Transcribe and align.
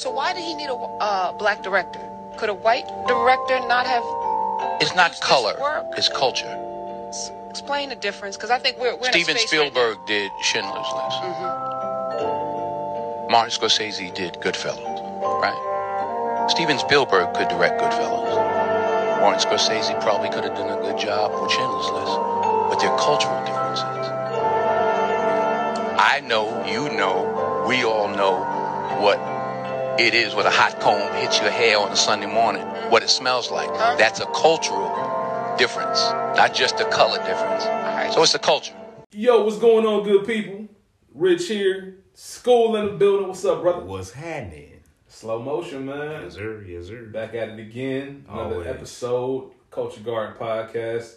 So 0.00 0.10
why 0.10 0.32
did 0.32 0.44
he 0.44 0.54
need 0.54 0.70
a 0.70 0.72
uh, 0.72 1.32
black 1.32 1.62
director? 1.62 2.00
Could 2.38 2.48
a 2.48 2.54
white 2.54 2.86
director 3.06 3.60
not 3.68 3.84
have? 3.84 4.02
It's 4.80 4.94
not 4.94 5.20
color, 5.20 5.52
it's 5.94 6.08
culture. 6.08 6.48
S- 7.10 7.30
Explain 7.50 7.90
the 7.90 7.96
difference, 7.96 8.34
because 8.34 8.48
I 8.48 8.58
think 8.58 8.78
we're, 8.78 8.96
we're 8.96 9.12
Steven 9.12 9.36
in 9.36 9.36
a 9.36 9.40
space 9.40 9.60
right 9.60 9.70
Spielberg 9.70 9.98
did 10.06 10.30
Schindler's 10.40 10.88
List. 10.96 11.20
Martin 13.28 13.52
Scorsese 13.52 14.14
did 14.14 14.40
Goodfellas, 14.40 14.80
right? 15.42 16.48
Steven 16.48 16.78
Spielberg 16.78 17.34
could 17.34 17.48
direct 17.48 17.78
Goodfellas. 17.78 19.20
Martin 19.20 19.50
Scorsese 19.50 20.00
probably 20.00 20.30
could 20.30 20.44
have 20.44 20.56
done 20.56 20.78
a 20.78 20.80
good 20.80 20.96
job 20.98 21.30
with 21.42 21.52
Schindler's 21.52 21.90
List, 21.92 22.16
but 22.72 22.76
they're 22.80 22.96
cultural 22.96 23.36
differences. 23.44 24.08
I 26.00 26.22
know, 26.24 26.64
you 26.64 26.88
know, 26.96 27.66
we 27.68 27.84
all 27.84 28.08
know 28.08 28.40
what 29.04 29.39
it 29.98 30.14
is 30.14 30.34
when 30.34 30.46
a 30.46 30.50
hot 30.50 30.80
comb 30.80 31.12
hits 31.20 31.40
your 31.40 31.50
hair 31.50 31.78
on 31.78 31.90
a 31.90 31.96
Sunday 31.96 32.26
morning, 32.26 32.62
what 32.90 33.02
it 33.02 33.10
smells 33.10 33.50
like. 33.50 33.68
Huh? 33.70 33.96
That's 33.96 34.20
a 34.20 34.26
cultural 34.26 34.88
difference, 35.58 36.00
not 36.36 36.54
just 36.54 36.80
a 36.80 36.84
color 36.90 37.18
difference. 37.18 37.64
right. 37.64 38.10
So 38.12 38.22
it's 38.22 38.34
a 38.34 38.38
culture. 38.38 38.74
Yo, 39.12 39.44
what's 39.44 39.58
going 39.58 39.84
on, 39.86 40.04
good 40.04 40.26
people? 40.26 40.68
Rich 41.14 41.48
here. 41.48 41.96
Skool 42.14 42.78
in 42.78 42.86
the 42.86 42.92
building. 42.92 43.28
What's 43.28 43.44
up, 43.44 43.62
brother? 43.62 43.84
What's 43.84 44.12
happening? 44.12 44.80
Slow 45.08 45.42
motion, 45.42 45.86
man. 45.86 46.22
Yes, 46.22 46.34
sir. 46.34 46.62
Yes, 46.62 46.86
sir. 46.86 47.04
Back 47.06 47.34
at 47.34 47.48
it 47.50 47.58
again. 47.58 48.24
Another 48.28 48.54
Always. 48.56 48.68
episode, 48.68 49.52
Culture 49.70 50.00
Garden 50.00 50.36
Podcast. 50.38 51.16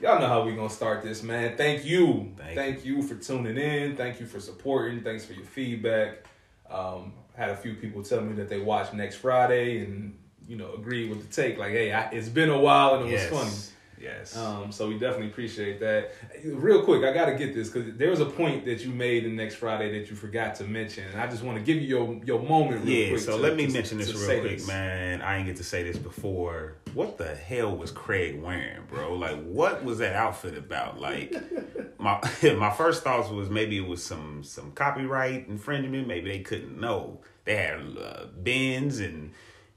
Y'all 0.00 0.18
know 0.18 0.26
how 0.26 0.42
we 0.44 0.54
gonna 0.54 0.68
start 0.70 1.02
this, 1.02 1.22
man. 1.22 1.56
Thank 1.56 1.84
you. 1.84 2.32
Thank 2.54 2.84
you. 2.84 3.02
for 3.02 3.14
tuning 3.14 3.56
in. 3.56 3.96
Thank 3.96 4.18
you 4.18 4.26
for 4.26 4.40
supporting. 4.40 5.02
Thanks 5.02 5.24
for 5.24 5.34
your 5.34 5.44
feedback. 5.44 6.24
Um, 6.70 7.12
had 7.36 7.50
a 7.50 7.56
few 7.56 7.74
people 7.74 8.02
tell 8.02 8.20
me 8.20 8.34
that 8.34 8.48
they 8.48 8.60
watched 8.60 8.94
next 8.94 9.16
Friday 9.16 9.84
and 9.84 10.16
you 10.46 10.56
know 10.56 10.72
agreed 10.74 11.10
with 11.10 11.26
the 11.26 11.42
take. 11.42 11.58
Like, 11.58 11.72
hey, 11.72 11.92
I, 11.92 12.10
it's 12.10 12.28
been 12.28 12.50
a 12.50 12.58
while 12.58 12.96
and 12.96 13.08
it 13.08 13.12
yes. 13.12 13.30
was 13.30 13.40
funny. 13.40 13.74
Yes. 14.00 14.36
Um, 14.36 14.70
so 14.70 14.88
we 14.88 14.98
definitely 14.98 15.28
appreciate 15.28 15.80
that. 15.80 16.12
Real 16.44 16.82
quick, 16.82 17.04
I 17.04 17.12
got 17.14 17.26
to 17.26 17.34
get 17.34 17.54
this 17.54 17.70
because 17.70 17.96
there 17.96 18.10
was 18.10 18.20
a 18.20 18.26
point 18.26 18.66
that 18.66 18.84
you 18.84 18.90
made 18.90 19.24
in 19.24 19.34
next 19.34 19.54
Friday 19.54 19.98
that 19.98 20.10
you 20.10 20.16
forgot 20.16 20.56
to 20.56 20.64
mention, 20.64 21.04
and 21.08 21.20
I 21.20 21.26
just 21.26 21.42
want 21.42 21.56
to 21.58 21.64
give 21.64 21.80
you 21.80 21.88
your 21.88 22.20
your 22.24 22.42
moment. 22.42 22.84
Real 22.84 22.94
yeah, 22.94 23.08
quick 23.10 23.20
so 23.20 23.36
to- 23.36 23.42
let 23.42 23.56
me 23.56 23.66
to- 23.66 23.72
mention 23.72 23.98
this 23.98 24.12
real 24.14 24.40
quick, 24.40 24.58
this. 24.58 24.66
man. 24.66 25.22
I 25.22 25.36
didn't 25.36 25.46
get 25.46 25.56
to 25.56 25.64
say 25.64 25.82
this 25.82 25.96
before. 25.96 26.76
What 26.94 27.18
the 27.18 27.34
hell 27.34 27.76
was 27.76 27.90
Craig 27.90 28.40
wearing, 28.40 28.84
bro? 28.88 29.14
Like, 29.14 29.42
what 29.42 29.84
was 29.84 29.98
that 29.98 30.14
outfit 30.14 30.56
about? 30.56 31.00
Like, 31.00 31.34
my 31.98 32.20
my 32.56 32.70
first 32.70 33.02
thoughts 33.02 33.28
was 33.30 33.50
maybe 33.50 33.76
it 33.76 33.86
was 33.86 34.02
some 34.02 34.44
some 34.44 34.72
copyright 34.72 35.48
infringement. 35.48 36.06
Maybe 36.06 36.30
they 36.30 36.40
couldn't 36.40 36.80
know. 36.80 37.20
They 37.44 37.56
had 37.56 37.80
uh, 38.00 38.26
Benz 38.36 39.00
and 39.00 39.32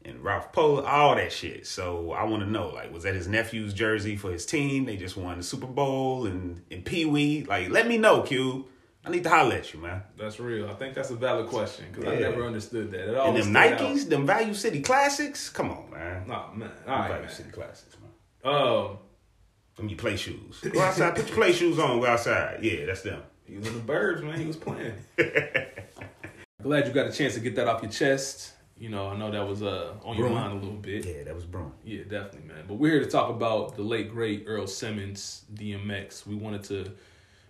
and 0.06 0.24
Ralph 0.24 0.52
Polo, 0.54 0.84
all 0.84 1.16
that 1.16 1.32
shit. 1.34 1.68
So 1.68 2.12
I 2.12 2.24
want 2.24 2.44
to 2.44 2.50
know, 2.50 2.70
like, 2.70 2.94
was 2.94 3.04
that 3.04 3.14
his 3.14 3.28
nephew's 3.28 3.74
jersey 3.74 4.16
for 4.16 4.32
his 4.32 4.46
team? 4.46 4.86
They 4.86 4.96
just 4.96 5.18
won 5.18 5.38
the 5.38 5.44
Super 5.44 5.68
Bowl 5.68 6.26
and 6.26 6.62
and 6.72 6.86
Pee 6.86 7.06
Wee. 7.06 7.44
Like, 7.44 7.70
let 7.70 7.88
me 7.88 7.98
know, 7.98 8.22
Cube. 8.22 8.66
I 9.08 9.12
need 9.12 9.24
to 9.24 9.30
holler 9.30 9.56
at 9.56 9.74
you, 9.74 9.80
man. 9.80 10.04
That's 10.18 10.40
real. 10.40 10.70
I 10.70 10.74
think 10.74 10.94
that's 10.96 11.10
a 11.10 11.16
valid 11.16 11.48
question 11.48 11.86
because 11.92 12.08
I 12.08 12.20
never 12.20 12.46
understood 12.46 12.92
that. 12.92 13.10
It 13.12 13.18
And 13.18 13.36
them 13.38 13.44
stood 13.44 13.56
out. 13.56 13.80
Nikes, 13.80 14.10
them 14.10 14.26
Value 14.26 14.54
City 14.54 14.82
Classics. 14.82 15.50
Come 15.50 15.72
on, 15.72 15.90
man. 15.90 16.28
Nah, 16.28 16.54
man. 16.54 16.72
All 16.88 16.96
right, 17.00 17.08
Value 17.10 17.26
man. 17.26 17.32
City 17.34 17.50
Classics, 17.52 17.96
man. 18.02 18.54
Um, 18.54 18.98
Them 19.78 19.90
your 19.90 19.98
play 19.98 20.16
shoes. 20.18 20.60
Go 20.62 20.80
outside, 20.82 21.16
put 21.16 21.28
your 21.28 21.36
play 21.36 21.52
shoes 21.54 21.80
on, 21.80 22.00
go 22.00 22.06
outside. 22.06 22.64
Yeah, 22.64 22.86
that's 22.86 23.02
them. 23.02 23.22
he 23.46 23.58
was 23.58 23.68
in 23.68 23.74
the 23.76 23.80
birds, 23.80 24.22
man. 24.22 24.40
He 24.40 24.46
was 24.46 24.58
playing. 24.58 24.94
Glad 26.62 26.88
you 26.88 26.94
got 26.94 27.08
a 27.08 27.12
chance 27.12 27.36
to 27.36 27.40
get 27.40 27.56
that 27.56 27.68
off 27.68 27.82
your 27.84 27.92
chest. 27.92 28.54
You 28.80 28.90
know, 28.90 29.08
I 29.10 29.18
know 29.18 29.32
that 29.32 29.48
was 29.48 29.64
uh 29.64 29.94
on 30.04 30.18
your 30.18 30.30
mind 30.30 30.52
a 30.54 30.56
little 30.56 30.78
bit. 30.78 31.06
Yeah, 31.06 31.24
that 31.24 31.34
was 31.36 31.46
Bruin. 31.46 31.72
Yeah, 31.84 32.04
definitely, 32.04 32.48
man. 32.48 32.66
But 32.68 32.76
we're 32.76 32.92
here 32.94 33.04
to 33.04 33.10
talk 33.10 33.30
about 33.30 33.76
the 33.76 33.82
late 33.84 34.12
great 34.12 34.44
Earl 34.48 34.68
Simmons, 34.68 35.44
DMX. 35.54 36.26
We 36.28 36.36
wanted 36.36 36.64
to 36.66 36.92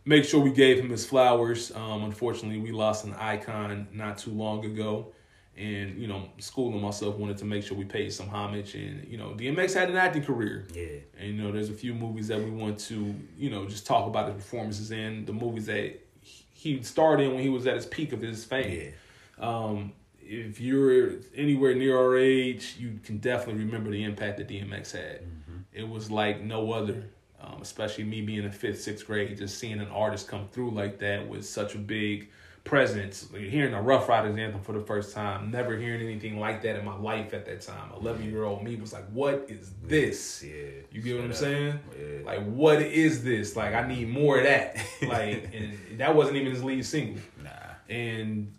make 0.07 0.23
sure 0.25 0.40
we 0.40 0.51
gave 0.51 0.79
him 0.79 0.90
his 0.90 1.06
flowers. 1.06 1.72
Um, 1.75 2.03
unfortunately, 2.03 2.59
we 2.59 2.72
lost 2.72 3.06
an 3.06 3.13
icon 3.13 3.88
not 3.94 4.18
too 4.18 4.31
long 4.31 4.66
ago, 4.66 5.12
and 5.57 6.00
you 6.00 6.07
know, 6.07 6.29
Skool 6.40 6.72
and 6.73 6.81
myself 6.81 7.16
wanted 7.18 7.38
to 7.38 7.45
make 7.45 7.63
sure 7.63 7.78
we 7.78 7.84
paid 7.85 8.12
some 8.13 8.29
homage. 8.29 8.73
And 8.75 9.06
you 9.07 9.18
know, 9.18 9.29
DMX 9.38 9.73
had 9.73 9.90
an 9.90 9.97
acting 9.97 10.23
career, 10.23 10.68
Yeah. 10.73 10.85
and 11.19 11.35
you 11.35 11.44
know, 11.44 11.51
there's 11.51 11.69
a 11.69 11.73
few 11.73 11.94
movies 11.94 12.28
that 12.29 12.40
we 12.41 12.50
want 12.50 12.79
to 12.91 13.13
you 13.38 13.50
know 13.50 13.68
just 13.68 13.85
talk 13.85 14.07
about 14.07 14.28
his 14.34 14.35
performances 14.44 14.91
in 14.91 15.25
the 15.25 15.34
movies 15.34 15.66
that 15.68 16.00
he 16.22 16.81
starred 16.81 17.19
in 17.22 17.34
when 17.34 17.44
he 17.44 17.50
was 17.50 17.68
at 17.68 17.75
his 17.75 17.85
peak 17.85 18.13
of 18.13 18.22
his 18.22 18.44
fame. 18.44 18.94
Yeah. 19.39 19.45
Um, 19.47 19.94
if 20.29 20.59
you're 20.59 21.12
anywhere 21.35 21.74
near 21.75 21.97
our 21.97 22.18
age, 22.18 22.75
you 22.79 23.00
can 23.03 23.18
definitely 23.19 23.63
remember 23.63 23.91
the 23.91 24.03
impact 24.03 24.38
that 24.39 24.47
DMX 24.50 24.91
had. 24.91 25.22
It 25.72 25.88
was 25.88 26.09
like 26.12 26.41
no 26.41 26.72
other, 26.74 27.03
um, 27.42 27.62
especially 27.62 28.03
me 28.03 28.22
being 28.22 28.44
in 28.44 28.52
fifth, 28.52 28.81
sixth 28.81 29.06
grade, 29.06 29.38
just 29.38 29.58
seeing 29.59 29.80
an 29.80 29.88
artist 29.90 30.28
come 30.28 30.48
through 30.52 30.72
like 30.72 31.00
that 31.00 31.28
with 31.28 31.46
such 31.46 31.75
a 31.75 31.78
big 31.78 32.30
presence. 32.64 33.31
Like, 33.31 33.44
hearing 33.44 33.74
a 33.74 33.81
Ruff 33.81 34.09
Ryders 34.09 34.38
anthem 34.38 34.62
for 34.62 34.74
the 34.74 34.81
first 34.81 35.14
time, 35.16 35.52
never 35.52 35.78
hearing 35.78 36.02
anything 36.02 36.40
like 36.40 36.62
that 36.64 36.75
in 36.75 36.86
my 36.86 36.96
life 36.98 37.34
at 37.34 37.46
that 37.46 37.62
time. 37.62 37.92
11 38.00 38.30
year 38.30 38.44
old 38.44 38.64
me 38.64 38.75
was 38.75 38.92
like, 38.92 39.06
what 39.09 39.46
is 39.50 39.72
this? 39.84 40.44
Yeah. 40.44 40.81
You 40.92 41.02
get 41.02 41.16
what 41.16 41.25
I'm 41.25 41.34
saying? 41.34 41.80
Yeah. 41.98 42.25
Like, 42.25 42.46
what 42.46 42.81
is 42.81 43.24
this? 43.24 43.56
Like, 43.56 43.74
I 43.74 43.88
need 43.88 44.09
more 44.09 44.38
of 44.38 44.44
that. 44.44 44.78
Like, 45.08 45.52
and 45.54 46.00
that 46.00 46.16
wasn't 46.16 46.38
even 46.38 46.52
his 46.52 46.64
lead 46.64 46.84
single 46.86 47.22
Nah. 47.42 47.50
and 47.88 48.52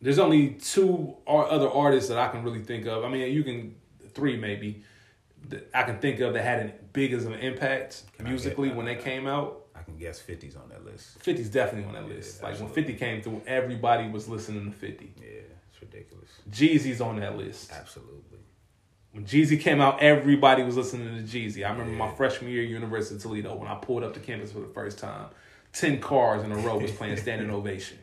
there's 0.00 0.18
only 0.18 0.50
two 0.50 1.16
other 1.26 1.68
artists 1.68 2.08
that 2.08 2.18
I 2.18 2.28
can 2.28 2.42
really 2.42 2.62
think 2.62 2.86
of. 2.86 3.04
I 3.04 3.08
mean, 3.08 3.30
you 3.32 3.42
can 3.42 3.74
three 4.14 4.36
maybe 4.36 4.82
that 5.48 5.68
I 5.74 5.82
can 5.82 5.98
think 5.98 6.20
of 6.20 6.34
that 6.34 6.42
had 6.42 6.60
as 6.60 6.70
big 6.92 7.12
as 7.12 7.24
an 7.24 7.34
impact 7.34 8.02
Can 8.16 8.26
musically 8.26 8.68
get- 8.68 8.76
when 8.76 8.86
they 8.86 8.96
came 8.96 9.26
out. 9.26 9.56
I 9.74 9.82
can 9.82 9.96
guess 9.96 10.20
50's 10.20 10.56
on 10.56 10.68
that 10.70 10.84
list. 10.84 11.18
50's 11.20 11.48
definitely 11.48 11.86
on 11.88 11.94
that 11.94 12.08
Yeah, 12.10 12.16
list. 12.16 12.42
Like 12.42 12.58
when 12.60 12.68
50 12.68 12.94
came 12.94 13.22
through, 13.22 13.42
everybody 13.46 14.08
was 14.08 14.28
listening 14.28 14.70
to 14.70 14.76
50. 14.76 15.14
Yeah, 15.18 15.26
it's 15.70 15.80
ridiculous. 15.80 16.28
Jeezy's 16.50 17.00
on 17.00 17.18
that 17.20 17.36
list. 17.36 17.72
Absolutely. 17.72 18.38
When 19.12 19.24
Jeezy 19.24 19.58
came 19.60 19.80
out, 19.80 20.00
everybody 20.02 20.62
was 20.62 20.76
listening 20.76 21.16
to 21.16 21.22
Jeezy. 21.22 21.66
I 21.66 21.70
remember 21.72 21.92
my 21.92 22.10
freshman 22.14 22.50
year 22.50 22.62
at 22.62 22.68
University 22.68 23.16
of 23.16 23.22
Toledo 23.22 23.56
when 23.56 23.66
I 23.68 23.74
pulled 23.76 24.04
up 24.04 24.14
to 24.14 24.20
campus 24.20 24.52
for 24.52 24.60
the 24.60 24.68
first 24.68 24.98
time. 24.98 25.26
Ten 25.72 26.00
cars 26.00 26.42
in 26.44 26.52
a 26.52 26.56
row 26.56 26.78
was 26.78 26.90
playing 26.92 27.16
standing 27.16 27.50
ovation. 27.50 27.98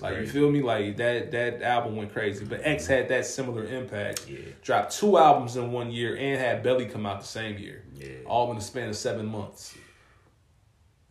Like 0.00 0.18
you 0.18 0.26
feel 0.26 0.50
me? 0.50 0.62
Like 0.62 0.96
that 0.96 1.30
that 1.32 1.62
album 1.62 1.96
went 1.96 2.12
crazy. 2.12 2.44
But 2.44 2.60
X 2.64 2.86
had 2.86 3.08
that 3.08 3.26
similar 3.26 3.64
impact. 3.64 4.28
Yeah. 4.28 4.38
Dropped 4.62 4.96
two 4.96 5.18
albums 5.18 5.56
in 5.56 5.72
one 5.72 5.90
year 5.90 6.16
and 6.16 6.40
had 6.40 6.62
Belly 6.62 6.86
come 6.86 7.04
out 7.06 7.20
the 7.20 7.26
same 7.26 7.58
year. 7.58 7.82
Yeah. 7.94 8.08
All 8.26 8.50
in 8.50 8.56
the 8.56 8.62
span 8.62 8.88
of 8.88 8.96
seven 8.96 9.26
months. 9.26 9.76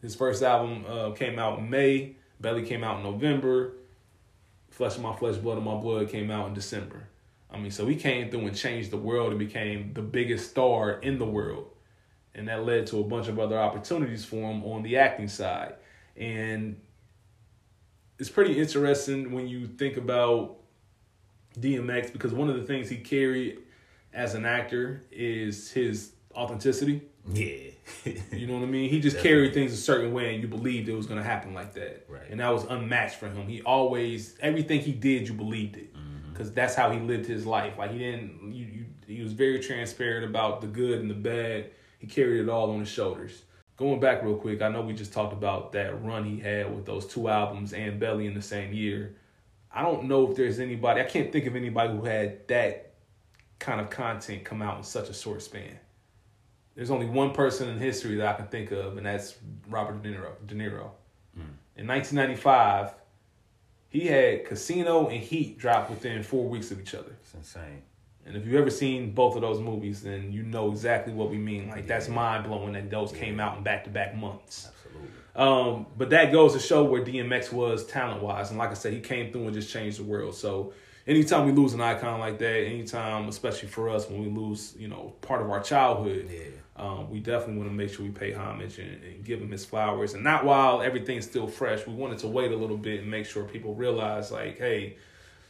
His 0.01 0.15
first 0.15 0.41
album 0.41 0.85
uh, 0.87 1.11
came 1.11 1.37
out 1.37 1.59
in 1.59 1.69
May. 1.69 2.15
Belly 2.39 2.63
came 2.63 2.83
out 2.83 2.97
in 2.97 3.03
November. 3.03 3.73
Flesh 4.71 4.95
of 4.95 5.01
My 5.01 5.15
Flesh, 5.15 5.35
Blood 5.35 5.57
of 5.57 5.63
My 5.63 5.75
Blood 5.75 6.09
came 6.09 6.31
out 6.31 6.47
in 6.47 6.53
December. 6.53 7.07
I 7.51 7.59
mean, 7.59 7.71
so 7.71 7.85
he 7.85 7.95
came 7.95 8.31
through 8.31 8.47
and 8.47 8.55
changed 8.55 8.89
the 8.91 8.97
world 8.97 9.29
and 9.29 9.39
became 9.39 9.93
the 9.93 10.01
biggest 10.01 10.49
star 10.49 10.93
in 10.93 11.19
the 11.19 11.25
world. 11.25 11.67
And 12.33 12.47
that 12.47 12.65
led 12.65 12.87
to 12.87 12.99
a 12.99 13.03
bunch 13.03 13.27
of 13.27 13.39
other 13.39 13.59
opportunities 13.59 14.23
for 14.23 14.37
him 14.37 14.63
on 14.63 14.83
the 14.83 14.97
acting 14.97 15.27
side. 15.27 15.75
And 16.15 16.79
it's 18.21 18.29
pretty 18.29 18.57
interesting 18.57 19.31
when 19.33 19.47
you 19.47 19.65
think 19.67 19.97
about 19.97 20.57
DMX 21.59 22.13
because 22.13 22.31
one 22.33 22.49
of 22.49 22.55
the 22.55 22.63
things 22.63 22.87
he 22.87 22.97
carried 22.97 23.59
as 24.13 24.35
an 24.35 24.45
actor 24.45 25.03
is 25.11 25.71
his 25.71 26.13
authenticity. 26.33 27.01
Yeah. 27.33 27.55
You 28.31 28.47
know 28.47 28.53
what 28.53 28.63
I 28.63 28.67
mean? 28.67 28.89
He 28.89 28.99
just 28.99 29.17
Definitely. 29.17 29.29
carried 29.39 29.53
things 29.53 29.73
a 29.73 29.77
certain 29.77 30.13
way, 30.13 30.33
and 30.33 30.41
you 30.41 30.47
believed 30.47 30.87
it 30.87 30.93
was 30.93 31.07
going 31.07 31.19
to 31.19 31.25
happen 31.27 31.53
like 31.53 31.73
that. 31.73 32.05
Right. 32.07 32.21
And 32.29 32.39
that 32.39 32.49
was 32.49 32.63
unmatched 32.65 33.15
for 33.15 33.27
him. 33.27 33.47
He 33.47 33.61
always 33.63 34.35
everything 34.39 34.79
he 34.81 34.91
did, 34.91 35.27
you 35.27 35.33
believed 35.33 35.75
it, 35.77 35.93
Mm-hmm. 35.93 36.31
because 36.31 36.53
that's 36.53 36.73
how 36.75 36.89
he 36.91 36.99
lived 36.99 37.25
his 37.25 37.45
life. 37.45 37.77
Like 37.77 37.91
he 37.91 37.97
didn't. 37.99 38.53
You, 38.53 38.65
you, 38.65 38.85
he 39.07 39.21
was 39.21 39.33
very 39.33 39.59
transparent 39.59 40.25
about 40.25 40.61
the 40.61 40.67
good 40.67 40.99
and 41.01 41.09
the 41.09 41.15
bad. 41.15 41.71
He 41.99 42.07
carried 42.07 42.41
it 42.41 42.49
all 42.49 42.71
on 42.71 42.79
his 42.79 42.89
shoulders. 42.89 43.41
Going 43.81 43.99
back 43.99 44.21
real 44.21 44.35
quick, 44.35 44.61
I 44.61 44.69
know 44.69 44.83
we 44.83 44.93
just 44.93 45.11
talked 45.11 45.33
about 45.33 45.71
that 45.71 46.03
run 46.03 46.23
he 46.23 46.39
had 46.39 46.71
with 46.71 46.85
those 46.85 47.07
two 47.07 47.27
albums 47.27 47.73
and 47.73 47.99
Belly 47.99 48.27
in 48.27 48.35
the 48.35 48.41
same 48.41 48.73
year. 48.73 49.15
I 49.73 49.81
don't 49.81 50.03
know 50.03 50.29
if 50.29 50.37
there's 50.37 50.59
anybody. 50.59 51.01
I 51.01 51.05
can't 51.05 51.31
think 51.31 51.47
of 51.47 51.55
anybody 51.55 51.91
who 51.91 52.03
had 52.03 52.47
that 52.47 52.93
kind 53.57 53.81
of 53.81 53.89
content 53.89 54.43
come 54.43 54.61
out 54.61 54.77
in 54.77 54.83
such 54.83 55.09
a 55.09 55.15
short 55.15 55.41
span. 55.41 55.79
There's 56.75 56.91
only 56.91 57.07
one 57.07 57.31
person 57.31 57.69
in 57.69 57.79
history 57.79 58.17
that 58.17 58.27
I 58.27 58.33
can 58.33 58.49
think 58.49 58.69
of, 58.69 58.97
and 58.97 59.05
that's 59.07 59.37
Robert 59.67 60.03
De 60.03 60.13
Niro. 60.13 60.33
De 60.45 60.53
Niro. 60.53 60.91
Hmm. 61.33 61.41
In 61.75 61.87
1995, 61.87 62.93
he 63.89 64.05
had 64.05 64.45
Casino 64.45 65.07
and 65.07 65.23
Heat 65.23 65.57
drop 65.57 65.89
within 65.89 66.21
four 66.21 66.47
weeks 66.47 66.69
of 66.69 66.79
each 66.79 66.93
other. 66.93 67.15
It's 67.23 67.33
insane. 67.33 67.81
And 68.25 68.35
if 68.37 68.45
you've 68.45 68.55
ever 68.55 68.69
seen 68.69 69.11
both 69.11 69.35
of 69.35 69.41
those 69.41 69.59
movies, 69.59 70.01
then 70.03 70.31
you 70.31 70.43
know 70.43 70.71
exactly 70.71 71.11
what 71.13 71.29
we 71.29 71.37
mean. 71.37 71.69
Like 71.69 71.87
that's 71.87 72.07
mind 72.07 72.45
blowing 72.45 72.73
that 72.73 72.89
those 72.89 73.11
came 73.11 73.39
out 73.39 73.57
in 73.57 73.63
back 73.63 73.83
to 73.85 73.89
back 73.89 74.15
months. 74.15 74.67
Absolutely. 74.67 75.09
Um, 75.35 75.85
but 75.97 76.09
that 76.11 76.31
goes 76.31 76.53
to 76.53 76.59
show 76.59 76.83
where 76.83 77.03
DMX 77.03 77.51
was 77.51 77.85
talent 77.85 78.21
wise, 78.21 78.49
and 78.49 78.59
like 78.59 78.69
I 78.69 78.73
said, 78.73 78.93
he 78.93 78.99
came 78.99 79.31
through 79.31 79.45
and 79.45 79.53
just 79.53 79.71
changed 79.71 79.99
the 79.99 80.03
world. 80.03 80.35
So 80.35 80.73
anytime 81.07 81.45
we 81.45 81.51
lose 81.51 81.73
an 81.73 81.81
icon 81.81 82.19
like 82.19 82.37
that, 82.39 82.65
anytime, 82.65 83.27
especially 83.29 83.69
for 83.69 83.89
us, 83.89 84.09
when 84.09 84.21
we 84.21 84.29
lose, 84.29 84.75
you 84.77 84.87
know, 84.87 85.13
part 85.21 85.41
of 85.41 85.49
our 85.49 85.61
childhood, 85.63 86.29
Yeah. 86.29 86.41
um, 86.75 87.09
we 87.09 87.21
definitely 87.21 87.57
want 87.57 87.69
to 87.69 87.73
make 87.75 87.89
sure 87.91 88.05
we 88.05 88.11
pay 88.11 88.33
homage 88.33 88.77
and, 88.77 89.01
and 89.03 89.23
give 89.23 89.41
him 89.41 89.51
his 89.51 89.65
flowers, 89.65 90.13
and 90.13 90.23
not 90.23 90.43
while 90.45 90.81
everything's 90.81 91.25
still 91.25 91.47
fresh. 91.47 91.87
We 91.87 91.93
wanted 91.93 92.19
to 92.19 92.27
wait 92.27 92.51
a 92.51 92.55
little 92.57 92.77
bit 92.77 92.99
and 93.01 93.09
make 93.09 93.25
sure 93.25 93.43
people 93.45 93.73
realize, 93.73 94.31
like, 94.31 94.59
hey, 94.59 94.97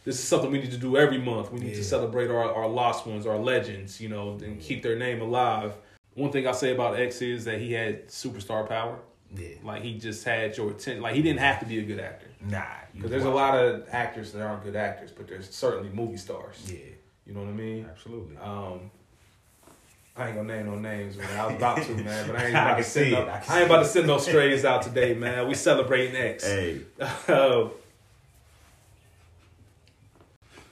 this 0.04 0.16
is 0.16 0.28
something 0.28 0.52
we 0.52 0.60
need 0.60 0.72
to 0.72 0.78
do 0.78 0.98
every 0.98 1.20
month. 1.20 1.52
We 1.52 1.60
need 1.60 1.76
to 1.76 1.84
celebrate 1.84 2.30
our, 2.30 2.54
our 2.54 2.68
lost 2.68 3.06
ones, 3.06 3.28
our 3.28 3.38
legends, 3.38 4.02
you 4.02 4.10
know, 4.10 4.38
and 4.44 4.60
keep 4.60 4.82
their 4.82 4.98
name 4.98 5.22
alive. 5.22 5.74
One 6.16 6.32
thing 6.32 6.48
I 6.48 6.52
say 6.52 6.72
about 6.72 7.00
X 7.00 7.22
is 7.22 7.46
that 7.46 7.60
he 7.60 7.74
had 7.74 8.08
superstar 8.08 8.68
power. 8.68 9.00
Yeah. 9.36 9.50
Like 9.64 9.84
he 9.84 9.98
just 9.98 10.24
had 10.24 10.58
your 10.58 10.72
attention. 10.72 11.02
Like 11.02 11.16
he 11.16 11.22
didn't 11.22 11.40
have 11.40 11.60
to 11.60 11.66
be 11.66 11.80
a 11.80 11.84
good 11.84 12.00
actor. 12.00 12.28
Nah. 12.42 12.64
Because 12.94 13.12
there's 13.12 13.24
a 13.24 13.30
lot 13.30 13.58
of 13.58 13.88
actors 13.92 14.32
that 14.34 14.42
aren't 14.42 14.64
good 14.64 14.76
actors, 14.76 15.12
but 15.12 15.28
there's 15.28 15.50
certainly 15.50 15.90
movie 15.90 16.18
stars. 16.18 16.58
Yeah. 16.68 16.80
You 17.26 17.34
know 17.34 17.42
what 17.42 17.50
I 17.50 17.54
mean? 17.54 17.86
Absolutely. 17.90 18.36
Um, 18.38 18.92
I 20.18 20.28
ain't 20.28 20.36
gonna 20.36 20.54
name 20.54 20.66
no 20.66 20.76
names, 20.76 21.16
man. 21.16 21.40
I 21.40 21.46
was 21.48 21.56
about 21.56 21.82
to, 21.84 21.94
man, 22.04 22.28
but 22.28 22.36
I 22.36 22.44
ain't 22.46 22.50
about 22.52 22.78
to 22.78 22.84
send 22.84 23.12
no. 23.12 23.22
I 23.22 23.44
I, 23.48 23.60
ain't 23.60 23.66
about 23.68 23.80
to 23.80 23.86
send 23.86 24.08
no 24.08 24.18
strays 24.18 24.66
out 24.66 24.82
today, 24.82 25.14
man. 25.14 25.48
We 25.48 25.56
celebrating 25.56 26.16
X. 26.16 26.44
hey. 26.44 26.82
Uh, 27.28 27.70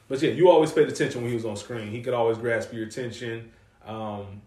but 0.09 0.21
yeah, 0.21 0.31
you 0.31 0.49
always 0.49 0.71
paid 0.73 0.89
attention 0.89 1.21
when 1.21 1.29
he 1.29 1.35
was 1.35 1.45
on 1.45 1.55
screen. 1.55 1.89
He 1.91 2.01
could 2.01 2.13
always 2.13 2.37
grasp 2.37 2.73
your 2.73 2.85
attention. 2.85 3.51
Um, 3.85 4.41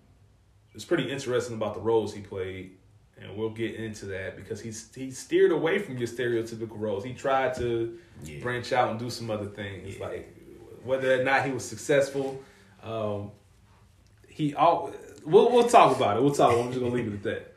it's 0.75 0.85
pretty 0.85 1.11
interesting 1.11 1.57
about 1.57 1.75
the 1.75 1.81
roles 1.81 2.13
he 2.13 2.21
played, 2.21 2.73
and 3.19 3.37
we'll 3.37 3.51
get 3.51 3.77
into 3.77 4.07
that 4.07 4.37
because 4.37 4.61
he's 4.61 4.93
he 4.95 5.11
steered 5.11 5.53
away 5.53 5.79
from 5.79 5.97
your 5.97 6.09
stereotypical 6.09 6.79
roles. 6.79 7.05
He 7.05 7.15
tried 7.15 7.55
to 7.55 7.97
Yeah. 8.25 8.41
branch 8.43 8.73
out 8.73 8.91
and 8.91 8.99
do 8.99 9.09
some 9.09 9.31
other 9.31 9.47
things, 9.47 9.97
Yeah. 9.99 10.07
like 10.07 10.37
whether 10.85 11.21
or 11.21 11.25
not 11.25 11.47
he 11.47 11.53
was 11.53 11.65
successful. 11.65 12.43
Um, 12.83 13.31
he 14.29 14.55
all 14.55 14.93
we'll 15.25 15.51
we'll 15.53 15.69
talk 15.69 15.95
about 15.97 16.17
it. 16.17 16.23
We'll 16.23 16.35
talk. 16.35 16.53
I'm 16.59 16.69
just 16.69 16.81
gonna 16.81 16.93
leave 16.93 17.07
it 17.07 17.15
at 17.15 17.23
that. 17.23 17.52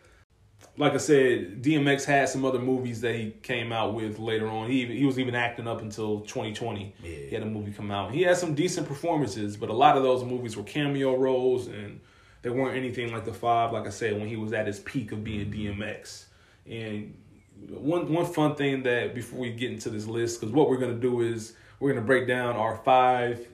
Like 0.78 0.94
I 0.94 0.98
said, 0.98 1.62
DMX 1.62 2.04
had 2.04 2.28
some 2.28 2.44
other 2.44 2.60
movies 2.60 3.00
that 3.02 3.16
he 3.16 3.32
came 3.44 3.72
out 3.72 3.94
with 3.94 4.20
later 4.20 4.48
on. 4.48 4.70
He 4.70 4.82
even, 4.82 4.98
he 4.98 5.06
was 5.06 5.18
even 5.18 5.34
acting 5.34 5.68
up 5.68 5.82
until 5.82 6.22
2020. 6.22 6.94
Yeah. 7.02 7.10
He 7.10 7.30
had 7.34 7.44
a 7.44 7.46
movie 7.46 7.72
come 7.72 7.92
out. 7.92 8.12
He 8.12 8.24
had 8.24 8.36
some 8.36 8.56
decent 8.56 8.88
performances, 8.88 9.56
but 9.56 9.70
a 9.70 9.74
lot 9.74 9.96
of 9.96 10.04
those 10.04 10.24
movies 10.26 10.58
were 10.58 10.64
cameo 10.64 11.16
roles, 11.16 11.68
and 11.68 12.02
they 12.42 12.50
weren't 12.50 12.76
anything 12.76 13.14
like 13.14 13.24
the 13.24 13.34
five. 13.34 13.72
Like 13.72 13.88
I 13.88 13.90
said, 13.90 14.20
when 14.20 14.28
he 14.28 14.36
was 14.36 14.52
at 14.52 14.68
his 14.68 14.80
peak 14.80 15.14
of 15.14 15.24
being 15.24 15.50
DMX. 15.50 16.26
And 16.70 17.16
one 17.70 18.12
one 18.12 18.26
fun 18.26 18.56
thing 18.56 18.84
that 18.84 19.16
before 19.16 19.40
we 19.40 19.52
get 19.52 19.72
into 19.72 19.90
this 19.90 20.08
list, 20.08 20.40
because 20.40 20.54
what 20.54 20.70
we're 20.70 20.78
gonna 20.78 20.94
do 20.94 21.22
is 21.22 21.54
we're 21.80 21.94
gonna 21.94 22.06
break 22.06 22.28
down 22.28 22.56
our 22.56 22.78
five 22.78 23.48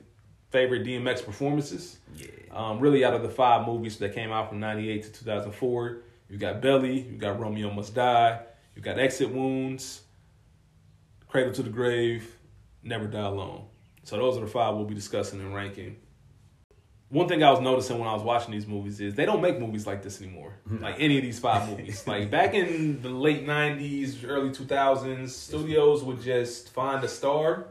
favorite 0.50 0.84
DMX 0.84 1.24
performances. 1.24 1.98
Yeah. 2.16 2.26
Um, 2.50 2.80
really, 2.80 3.04
out 3.04 3.14
of 3.14 3.22
the 3.22 3.30
five 3.30 3.66
movies 3.66 3.96
that 3.98 4.14
came 4.14 4.30
out 4.30 4.48
from 4.48 4.60
'98 4.60 5.04
to 5.04 5.12
2004, 5.12 6.02
you 6.32 6.38
got 6.38 6.62
Belly, 6.62 7.02
you 7.02 7.18
got 7.18 7.38
Romeo 7.38 7.70
Must 7.70 7.94
Die, 7.94 8.40
you 8.74 8.80
got 8.80 8.98
Exit 8.98 9.30
Wounds, 9.30 10.00
Cradle 11.28 11.52
to 11.52 11.62
the 11.62 11.68
Grave, 11.68 12.38
Never 12.82 13.06
Die 13.06 13.20
Alone. 13.20 13.66
So 14.04 14.16
those 14.16 14.38
are 14.38 14.40
the 14.40 14.46
five 14.46 14.74
we'll 14.74 14.86
be 14.86 14.94
discussing 14.94 15.40
and 15.40 15.54
ranking. 15.54 15.96
One 17.10 17.28
thing 17.28 17.44
I 17.44 17.50
was 17.50 17.60
noticing 17.60 17.98
when 17.98 18.08
I 18.08 18.14
was 18.14 18.22
watching 18.22 18.50
these 18.50 18.66
movies 18.66 18.98
is 18.98 19.14
they 19.14 19.26
don't 19.26 19.42
make 19.42 19.60
movies 19.60 19.86
like 19.86 20.02
this 20.02 20.22
anymore. 20.22 20.54
Mm-hmm. 20.66 20.82
Like 20.82 20.96
any 20.98 21.18
of 21.18 21.22
these 21.22 21.38
five 21.38 21.68
movies. 21.68 22.02
Like 22.06 22.30
back 22.30 22.54
in 22.54 23.02
the 23.02 23.10
late 23.10 23.46
'90s, 23.46 24.26
early 24.26 24.48
2000s, 24.48 25.28
studios 25.28 26.02
would 26.02 26.22
just 26.22 26.70
find 26.70 27.04
a 27.04 27.08
star. 27.08 27.66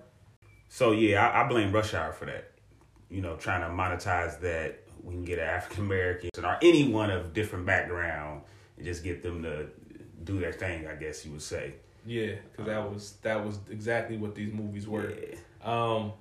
So 0.69 0.91
yeah, 0.91 1.27
I, 1.27 1.43
I 1.43 1.47
blame 1.47 1.71
Rush 1.71 1.95
Hour 1.95 2.13
for 2.13 2.25
that. 2.25 2.51
You 3.09 3.23
know, 3.23 3.37
trying 3.37 3.61
to 3.61 3.69
monetize 3.69 4.39
that 4.41 4.83
we 5.03 5.13
can 5.13 5.23
get 5.23 5.39
an 5.39 5.45
African 5.45 5.85
American 5.85 6.29
or 6.43 6.57
anyone 6.61 7.09
of 7.09 7.33
different 7.33 7.65
background 7.65 8.41
and 8.77 8.85
just 8.85 9.03
get 9.03 9.23
them 9.23 9.43
to 9.43 9.67
do 10.23 10.39
their 10.39 10.53
thing. 10.53 10.87
I 10.87 10.95
guess 10.95 11.25
you 11.25 11.31
would 11.31 11.41
say. 11.41 11.73
Yeah, 12.05 12.33
because 12.51 12.65
that 12.65 12.91
was 12.91 13.11
that 13.21 13.45
was 13.45 13.59
exactly 13.69 14.17
what 14.17 14.35
these 14.35 14.53
movies 14.53 14.87
were. 14.87 15.11
Yeah. 15.11 15.35
Um, 15.63 16.13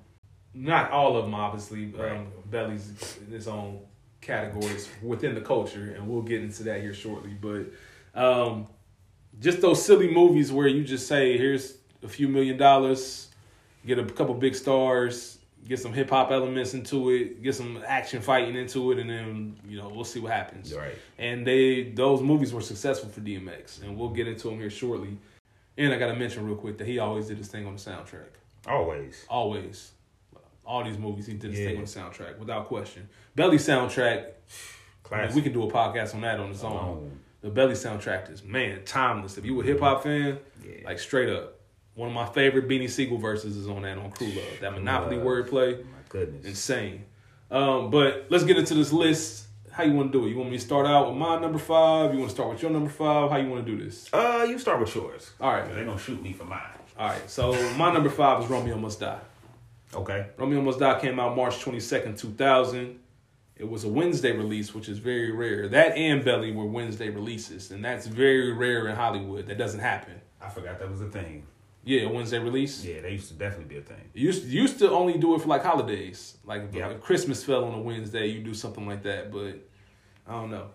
not 0.52 0.90
all 0.90 1.16
of 1.16 1.24
them, 1.24 1.34
obviously. 1.34 1.86
Right. 1.86 2.12
Um, 2.12 2.28
Belly's 2.46 3.18
in 3.26 3.34
its 3.34 3.46
own 3.46 3.80
categories 4.20 4.88
within 5.02 5.34
the 5.34 5.40
culture, 5.40 5.94
and 5.96 6.06
we'll 6.06 6.22
get 6.22 6.42
into 6.42 6.64
that 6.64 6.80
here 6.80 6.92
shortly. 6.92 7.30
But 7.40 7.72
um, 8.14 8.66
just 9.40 9.60
those 9.60 9.84
silly 9.84 10.12
movies 10.12 10.52
where 10.52 10.68
you 10.68 10.84
just 10.84 11.06
say, 11.06 11.38
"Here's 11.38 11.78
a 12.02 12.08
few 12.08 12.28
million 12.28 12.56
dollars, 12.56 13.28
get 13.86 13.98
a 13.98 14.04
couple 14.04 14.34
big 14.34 14.54
stars, 14.54 15.38
get 15.68 15.78
some 15.78 15.92
hip 15.92 16.10
hop 16.10 16.30
elements 16.30 16.74
into 16.74 17.10
it, 17.10 17.42
get 17.42 17.54
some 17.54 17.82
action 17.86 18.20
fighting 18.22 18.56
into 18.56 18.92
it, 18.92 18.98
and 18.98 19.08
then 19.10 19.56
you 19.68 19.76
know 19.76 19.88
we'll 19.88 20.04
see 20.04 20.20
what 20.20 20.32
happens." 20.32 20.74
Right. 20.74 20.94
And 21.18 21.46
they 21.46 21.90
those 21.90 22.22
movies 22.22 22.52
were 22.52 22.60
successful 22.60 23.08
for 23.08 23.20
DMX, 23.20 23.82
and 23.82 23.96
we'll 23.96 24.08
get 24.10 24.26
into 24.28 24.48
them 24.48 24.58
here 24.58 24.70
shortly. 24.70 25.16
And 25.78 25.92
I 25.94 25.98
got 25.98 26.08
to 26.08 26.16
mention 26.16 26.46
real 26.46 26.56
quick 26.56 26.78
that 26.78 26.86
he 26.86 26.98
always 26.98 27.28
did 27.28 27.38
his 27.38 27.48
thing 27.48 27.66
on 27.66 27.74
the 27.76 27.80
soundtrack. 27.80 28.28
Always. 28.66 29.24
Always. 29.28 29.92
All 30.66 30.84
these 30.84 30.98
movies, 30.98 31.26
he 31.26 31.34
did 31.34 31.50
his 31.52 31.60
Yeah. 31.60 31.66
thing 31.68 31.76
on 31.78 31.84
the 31.84 31.88
soundtrack, 31.88 32.38
without 32.38 32.66
question. 32.66 33.08
Belly 33.34 33.56
soundtrack, 33.56 34.26
Classic. 35.02 35.34
we 35.34 35.42
could 35.42 35.52
do 35.54 35.62
a 35.62 35.70
podcast 35.70 36.14
on 36.14 36.20
that 36.20 36.38
on 36.38 36.50
its 36.50 36.62
own. 36.62 36.72
Alone. 36.72 37.20
The 37.40 37.48
Belly 37.50 37.72
soundtrack 37.74 38.30
is, 38.30 38.44
man, 38.44 38.84
timeless. 38.84 39.38
If 39.38 39.46
you 39.46 39.58
a 39.60 39.64
hip 39.64 39.80
hop 39.80 40.02
fan, 40.02 40.38
Yeah. 40.62 40.72
like 40.84 40.98
straight 40.98 41.30
up. 41.30 41.59
One 41.94 42.08
of 42.08 42.14
my 42.14 42.26
favorite 42.26 42.68
Beanie 42.68 42.88
Sigel 42.88 43.18
verses 43.18 43.56
is 43.56 43.68
on 43.68 43.82
that 43.82 43.98
on 43.98 44.10
Crew 44.10 44.28
Love. 44.28 44.60
That 44.60 44.72
Monopoly 44.72 45.16
Love. 45.16 45.26
wordplay, 45.26 45.78
My 45.84 45.90
goodness. 46.08 46.46
insane. 46.46 47.04
Um, 47.50 47.90
but 47.90 48.26
let's 48.30 48.44
get 48.44 48.56
into 48.56 48.74
this 48.74 48.92
list. 48.92 49.46
How 49.72 49.84
you 49.84 49.92
want 49.92 50.12
to 50.12 50.18
do 50.20 50.26
it? 50.26 50.30
You 50.30 50.36
want 50.36 50.50
me 50.50 50.56
to 50.58 50.62
start 50.64 50.86
out 50.86 51.08
with 51.08 51.16
my 51.16 51.38
number 51.38 51.58
five? 51.58 52.12
You 52.12 52.18
want 52.20 52.30
to 52.30 52.34
start 52.34 52.50
with 52.50 52.62
your 52.62 52.70
number 52.70 52.90
five? 52.90 53.30
How 53.30 53.36
you 53.36 53.48
want 53.48 53.64
to 53.66 53.76
do 53.76 53.82
this? 53.84 54.08
Uh, 54.12 54.46
you 54.48 54.58
start 54.58 54.80
with 54.80 54.94
yours. 54.94 55.30
All 55.40 55.52
right, 55.52 55.64
They're 55.66 55.76
man. 55.76 55.86
gonna 55.86 55.98
shoot 55.98 56.20
me 56.22 56.32
for 56.32 56.44
mine. 56.44 56.60
All 56.98 57.08
right. 57.08 57.30
So 57.30 57.52
my 57.76 57.92
number 57.92 58.10
five 58.10 58.42
is 58.44 58.50
Romeo 58.50 58.76
Must 58.76 58.98
Die. 59.00 59.18
Okay. 59.94 60.26
Romeo 60.36 60.60
Must 60.62 60.78
Die 60.78 61.00
came 61.00 61.18
out 61.20 61.36
March 61.36 61.58
22nd, 61.64 62.18
2000. 62.18 62.98
It 63.56 63.68
was 63.68 63.84
a 63.84 63.88
Wednesday 63.88 64.32
release, 64.32 64.74
which 64.74 64.88
is 64.88 64.98
very 64.98 65.32
rare. 65.32 65.68
That 65.68 65.96
and 65.96 66.24
Belly 66.24 66.50
were 66.52 66.64
Wednesday 66.66 67.10
releases, 67.10 67.70
and 67.70 67.84
that's 67.84 68.06
very 68.06 68.52
rare 68.52 68.88
in 68.88 68.96
Hollywood. 68.96 69.46
That 69.48 69.58
doesn't 69.58 69.80
happen. 69.80 70.20
I 70.40 70.48
forgot 70.48 70.78
that 70.78 70.90
was 70.90 71.00
a 71.02 71.08
thing. 71.10 71.46
Yeah, 71.84 72.06
Wednesday 72.06 72.38
release. 72.38 72.84
Yeah, 72.84 73.00
they 73.00 73.12
used 73.12 73.28
to 73.28 73.34
definitely 73.34 73.64
be 73.74 73.78
a 73.78 73.82
thing. 73.82 74.10
Used, 74.12 74.44
used 74.46 74.78
to 74.80 74.90
only 74.90 75.16
do 75.18 75.34
it 75.34 75.40
for 75.40 75.48
like 75.48 75.64
holidays. 75.64 76.36
Like 76.44 76.64
if, 76.72 76.76
if 76.76 77.00
Christmas 77.00 77.42
fell 77.42 77.64
on 77.64 77.74
a 77.74 77.80
Wednesday, 77.80 78.26
you 78.26 78.42
do 78.42 78.52
something 78.54 78.86
like 78.86 79.02
that. 79.04 79.32
But 79.32 79.66
I 80.26 80.32
don't 80.32 80.50
know. 80.50 80.68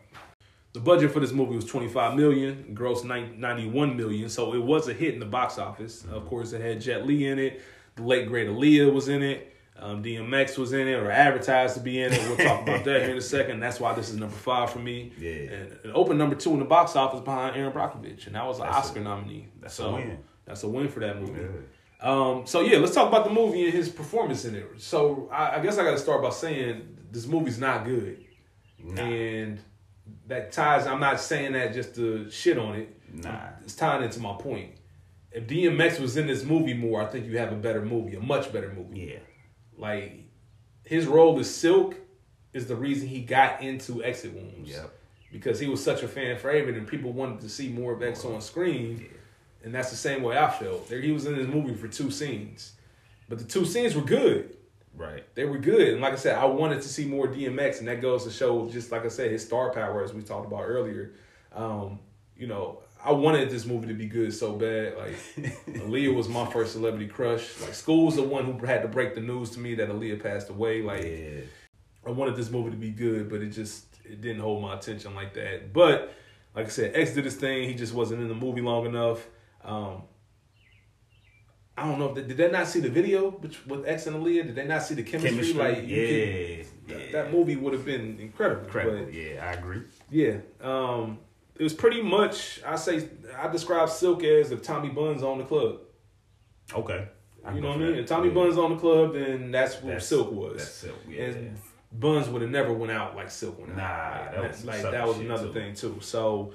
The 0.74 0.80
budget 0.82 1.12
for 1.12 1.20
this 1.22 1.32
movie 1.32 1.56
was 1.56 1.66
25 1.66 2.16
million, 2.18 2.74
gross 2.74 3.04
9 3.04 3.40
91 3.40 3.96
million, 3.96 4.28
so 4.30 4.54
it 4.54 4.62
was 4.62 4.90
a 4.90 4.94
hit 4.94 5.14
in 5.14 5.20
the 5.20 5.26
box 5.26 5.58
office. 5.58 6.04
Of 6.12 6.28
course, 6.28 6.52
it 6.54 6.62
had 6.62 6.82
Jet 6.82 7.06
Li 7.08 7.28
in 7.28 7.40
it. 7.40 7.62
The 7.96 8.04
late 8.04 8.28
great 8.28 8.50
Aaliyah 8.50 8.92
was 8.92 9.08
in 9.08 9.24
it. 9.24 9.54
Um, 9.78 10.02
DMX 10.04 10.58
was 10.58 10.74
in 10.74 10.88
it, 10.88 10.94
or 10.96 11.12
advertised 11.12 11.76
to 11.76 11.82
be 11.82 12.02
in 12.02 12.12
it. 12.12 12.20
We'll 12.28 12.38
talk 12.38 12.62
about 12.64 12.84
that 12.86 13.02
here 13.04 13.12
in 13.12 13.18
a 13.18 13.22
second. 13.22 13.60
That's 13.60 13.80
why 13.80 13.94
this 13.94 14.10
is 14.10 14.16
number 14.18 14.36
five 14.36 14.70
for 14.72 14.80
me. 14.80 15.14
Yeah. 15.18 15.32
And 15.32 15.72
it 15.84 15.92
opened 15.94 16.18
number 16.20 16.36
two 16.36 16.52
in 16.54 16.60
the 16.60 16.66
box 16.66 16.96
office 16.96 17.20
behind 17.22 17.56
Erin 17.56 17.72
Brockovich, 17.72 18.26
and 18.28 18.36
that 18.36 18.46
was 18.46 18.60
an 18.60 18.66
That's 18.66 18.76
a- 18.76 18.80
Oscar 18.80 19.00
nominee. 19.02 19.48
that's 19.62 19.76
so 19.76 19.90
a 19.90 19.94
win. 19.94 20.18
That's 20.46 20.64
a 20.64 20.68
win 20.68 20.88
for 20.90 21.00
that 21.02 21.20
movie. 21.20 21.42
Yeah. 21.42 21.48
Um, 22.02 22.46
so 22.46 22.62
yeah, 22.62 22.78
let's 22.78 22.94
talk 22.94 23.08
about 23.08 23.24
the 23.26 23.32
movie 23.32 23.66
and 23.66 23.74
his 23.74 23.90
performance 23.90 24.46
in 24.46 24.54
it. 24.56 24.68
So 24.78 25.30
I, 25.32 25.58
I 25.58 25.60
guess 25.64 25.78
I 25.78 25.84
got 25.84 25.92
to 25.92 25.98
start 25.98 26.22
by 26.22 26.30
saying 26.30 26.98
this 27.12 27.26
movie's 27.26 27.58
not 27.60 27.86
good, 27.86 28.24
Nah. 28.84 29.02
and 29.02 29.60
that 30.28 30.52
ties. 30.52 30.86
I'm 30.86 31.00
not 31.00 31.20
saying 31.20 31.54
that 31.54 31.74
just 31.74 31.96
to 31.96 32.30
shit 32.30 32.58
on 32.58 32.76
it. 32.76 32.90
Nah. 33.12 33.48
it's 33.64 33.76
tying 33.76 34.04
into 34.04 34.20
my 34.20 34.34
point. 34.34 34.72
If 35.32 35.48
DMX 35.48 36.00
was 36.00 36.18
in 36.18 36.28
this 36.28 36.44
movie 36.44 36.74
more, 36.74 37.02
I 37.02 37.06
think 37.06 37.26
you 37.26 37.38
have 37.38 37.52
a 37.52 37.56
better 37.56 37.82
movie, 37.84 38.16
a 38.16 38.22
much 38.22 38.52
better 38.54 38.72
movie. 38.76 39.12
Yeah. 39.12 39.20
Like 39.78 40.26
his 40.86 41.08
role 41.08 41.40
as 41.40 41.54
Silk 41.54 41.96
is 42.54 42.68
the 42.68 42.76
reason 42.76 43.08
he 43.08 43.22
got 43.22 43.62
into 43.62 44.04
Exit 44.04 44.34
Wounds. 44.34 44.70
Yep. 44.70 44.92
Because 45.32 45.60
he 45.60 45.68
was 45.68 45.84
such 45.84 46.04
a 46.04 46.08
fan 46.08 46.38
favorite 46.38 46.78
and 46.78 46.88
people 46.88 47.12
wanted 47.12 47.42
to 47.42 47.50
see 47.50 47.68
more 47.70 47.94
of 47.94 48.02
X 48.04 48.24
on 48.26 48.40
screen. 48.42 49.00
Yeah. 49.02 49.18
And 49.66 49.74
that's 49.74 49.90
the 49.90 49.98
same 49.98 50.22
way 50.24 50.38
I 50.38 50.50
felt. 50.50 50.88
There 50.88 51.02
he 51.02 51.12
was 51.12 51.26
in 51.26 51.36
this 51.36 51.48
movie 51.48 51.74
for 51.74 51.88
two 51.88 52.12
scenes. 52.12 52.74
But 53.28 53.40
the 53.40 53.44
two 53.46 53.66
scenes 53.66 53.96
were 53.96 54.04
good. 54.04 54.56
Right. 54.96 55.24
They 55.36 55.44
were 55.46 55.58
good. 55.58 55.90
And 55.90 56.02
like 56.02 56.14
I 56.14 56.18
said, 56.18 56.38
I 56.38 56.46
wanted 56.46 56.82
to 56.84 56.88
see 56.88 57.06
more 57.06 57.28
DMX, 57.28 57.80
and 57.80 57.88
that 57.88 58.02
goes 58.02 58.24
to 58.26 58.32
show, 58.32 58.70
just 58.70 58.92
like 58.92 59.04
I 59.04 59.10
said, 59.10 59.32
his 59.32 59.44
star 59.44 59.72
power, 59.74 60.04
as 60.04 60.14
we 60.14 60.22
talked 60.22 60.48
about 60.48 60.62
earlier. 60.62 61.14
Um, 61.52 62.00
you 62.38 62.48
know, 62.48 62.82
I 63.04 63.12
wanted 63.12 63.50
this 63.50 63.66
movie 63.66 63.88
to 63.88 63.94
be 63.96 64.06
good 64.06 64.34
so 64.34 64.54
bad. 64.54 64.98
Like, 64.98 65.16
Aaliyah 65.68 66.14
was 66.14 66.30
my 66.30 66.46
first 66.46 66.74
celebrity 66.74 67.08
crush. 67.08 67.60
Like, 67.60 67.74
Skool's 67.74 68.16
the 68.16 68.24
one 68.24 68.46
who 68.46 68.66
had 68.66 68.84
to 68.84 68.88
break 68.88 69.16
the 69.16 69.22
news 69.22 69.50
to 69.52 69.60
me 69.60 69.76
that 69.76 69.90
Aaliyah 69.90 70.22
passed 70.22 70.50
away. 70.50 70.82
Like, 70.82 71.04
Yeah. 71.04 71.42
I 72.06 72.12
wanted 72.12 72.36
this 72.36 72.52
movie 72.52 72.70
to 72.70 72.78
be 72.78 72.92
good, 72.92 73.30
but 73.32 73.42
it 73.42 73.50
just 73.50 73.86
it 74.04 74.22
didn't 74.22 74.42
hold 74.42 74.62
my 74.62 74.76
attention 74.76 75.16
like 75.16 75.34
that. 75.34 75.74
But 75.74 76.14
like 76.56 76.68
I 76.68 76.70
said, 76.70 76.92
X 76.96 77.16
did 77.16 77.26
his 77.26 77.36
thing. 77.36 77.68
He 77.68 77.74
just 77.74 77.96
wasn't 77.96 78.22
in 78.22 78.28
the 78.28 78.36
movie 78.36 78.62
long 78.62 78.86
enough. 78.86 79.26
Um, 79.66 80.04
I 81.78 81.86
don't 81.90 82.00
know. 82.00 82.10
If 82.10 82.16
they, 82.16 82.22
did 82.24 82.38
they 82.38 82.52
not 82.52 82.68
see 82.68 82.80
the 82.80 82.90
video 82.90 83.30
with, 83.30 83.68
with 83.68 83.86
X 83.88 84.08
and 84.08 84.16
Aaliyah? 84.16 84.46
Did 84.48 84.56
they 84.56 84.66
not 84.66 84.84
see 84.84 84.96
the 84.96 85.04
chemistry? 85.04 85.32
Chemistry, 85.32 85.60
Like, 85.60 85.84
yeah, 85.86 85.98
yeah. 86.08 86.64
that, 86.88 87.12
that 87.12 87.34
movie 87.34 87.56
would 87.58 87.74
have 87.74 87.84
been 87.84 88.18
incredible. 88.20 88.64
Incredible. 88.66 89.06
But 89.06 89.14
yeah, 89.14 89.46
I 89.46 89.54
agree. 89.54 89.82
yeah, 90.10 90.38
um, 90.62 91.20
it 91.58 91.64
was 91.64 91.74
pretty 91.74 92.02
much. 92.02 92.62
I 92.66 92.76
say 92.78 93.10
I 93.38 93.48
describe 93.50 93.90
Silk 93.90 94.24
as 94.24 94.52
if 94.52 94.62
Tommy 94.64 94.90
Buns 94.90 95.22
on 95.24 95.38
the 95.40 95.44
club. 95.44 95.80
Okay. 96.74 97.08
I 97.46 97.54
You 97.54 97.62
know 97.62 97.70
what 97.70 97.78
I 97.78 97.82
mean? 97.82 97.96
If 97.96 98.08
Tommy 98.08 98.30
Yeah. 98.30 98.34
Buns 98.34 98.58
on 98.58 98.72
the 98.72 98.78
club, 98.78 99.14
then 99.14 99.52
that's 99.52 99.76
what 99.76 99.84
That's- 99.88 100.08
Silk 100.08 100.32
was. 100.32 100.58
that's 100.58 100.72
Silk, 100.72 100.96
yeah. 101.10 101.24
And 101.26 101.58
Buns 101.92 102.28
would 102.30 102.42
have 102.42 102.52
never 102.52 102.74
went 102.74 102.92
out 102.92 103.16
like 103.16 103.30
Silk 103.30 103.60
went 103.60 103.72
out. 103.74 103.78
Nah, 103.78 103.84
like, 103.84 104.32
that 104.32 104.52
was 104.52 104.66
like 104.66 104.82
that 104.82 105.08
was 105.08 105.20
another 105.20 105.48
too. 105.48 105.54
thing 105.54 105.74
too. 105.76 105.98
So, 106.02 106.54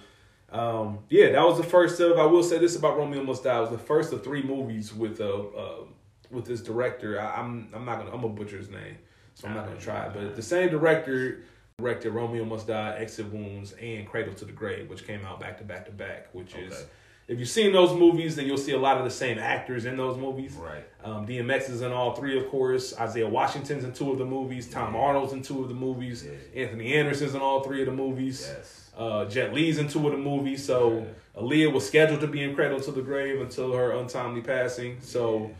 um, 0.52 1.00
yeah, 1.08 1.30
that 1.32 1.46
was 1.46 1.58
the 1.58 1.64
first 1.64 2.00
of. 2.00 2.18
I 2.18 2.26
will 2.26 2.42
say 2.42 2.58
this 2.58 2.76
about 2.76 2.96
Romeo 2.96 3.22
Must 3.22 3.42
Die. 3.42 3.56
It 3.56 3.60
was 3.60 3.70
the 3.70 3.78
first 3.78 4.12
of 4.12 4.24
three 4.24 4.42
movies 4.42 4.92
with 4.92 5.20
uh, 5.20 5.24
uh 5.24 5.84
with 6.30 6.44
this 6.44 6.60
director. 6.60 7.20
I, 7.20 7.36
I'm 7.36 7.68
I'm 7.72 7.84
not 7.84 7.98
gonna 7.98 8.10
I'm 8.10 8.20
gonna 8.20 8.34
butcher 8.34 8.58
his 8.58 8.68
name, 8.68 8.98
so 9.34 9.48
I'm 9.48 9.54
not 9.54 9.66
gonna 9.66 9.80
try. 9.80 10.08
But 10.08 10.34
the 10.34 10.42
same 10.42 10.70
director 10.70 11.42
directed 11.78 12.10
Romeo 12.10 12.44
Must 12.44 12.66
Die, 12.66 12.94
Exit 12.98 13.32
Wounds, 13.32 13.72
and 13.72 14.06
Cradle 14.08 14.34
to 14.34 14.44
the 14.44 14.52
Grave, 14.52 14.90
which 14.90 15.06
came 15.06 15.24
out 15.24 15.40
back 15.40 15.58
to 15.58 15.64
back 15.64 15.86
to 15.86 15.92
back. 15.92 16.28
Which 16.32 16.54
is 16.54 16.72
Okay. 16.72 16.84
If 17.30 17.38
you've 17.38 17.48
seen 17.48 17.72
those 17.72 17.96
movies, 17.96 18.34
then 18.34 18.46
you'll 18.46 18.58
see 18.58 18.72
a 18.72 18.78
lot 18.78 18.98
of 18.98 19.04
the 19.04 19.10
same 19.10 19.38
actors 19.38 19.84
in 19.84 19.96
those 19.96 20.18
movies. 20.18 20.52
Right. 20.54 20.84
Um, 21.04 21.24
DMX 21.28 21.70
is 21.70 21.80
in 21.80 21.92
all 21.92 22.16
three, 22.16 22.36
of 22.36 22.48
course. 22.48 22.92
Isaiah 22.98 23.28
Washington's 23.28 23.84
in 23.84 23.92
two 23.92 24.10
of 24.10 24.18
the 24.18 24.24
movies. 24.24 24.68
Tom 24.68 24.96
Arnold's 24.96 25.32
in 25.32 25.40
two 25.40 25.62
of 25.62 25.68
the 25.68 25.74
movies. 25.74 26.26
Yeah. 26.26 26.64
Anthony 26.64 26.92
Anderson's 26.94 27.36
in 27.36 27.40
all 27.40 27.62
three 27.62 27.82
of 27.82 27.86
the 27.86 27.92
movies. 27.92 28.52
Yes. 28.52 28.90
Uh, 28.98 29.26
Jet 29.26 29.54
Li's 29.54 29.78
in 29.78 29.86
two 29.86 30.04
of 30.08 30.12
the 30.12 30.18
movies. 30.18 30.64
So 30.64 31.06
Aaliyah 31.36 31.72
was 31.72 31.86
scheduled 31.86 32.20
to 32.22 32.26
be 32.26 32.42
in 32.42 32.56
Cradle 32.56 32.80
to 32.80 32.90
the 32.90 33.00
Grave 33.00 33.40
until 33.40 33.74
her 33.74 33.92
untimely 33.92 34.40
passing. 34.40 34.98
So, 35.00 35.52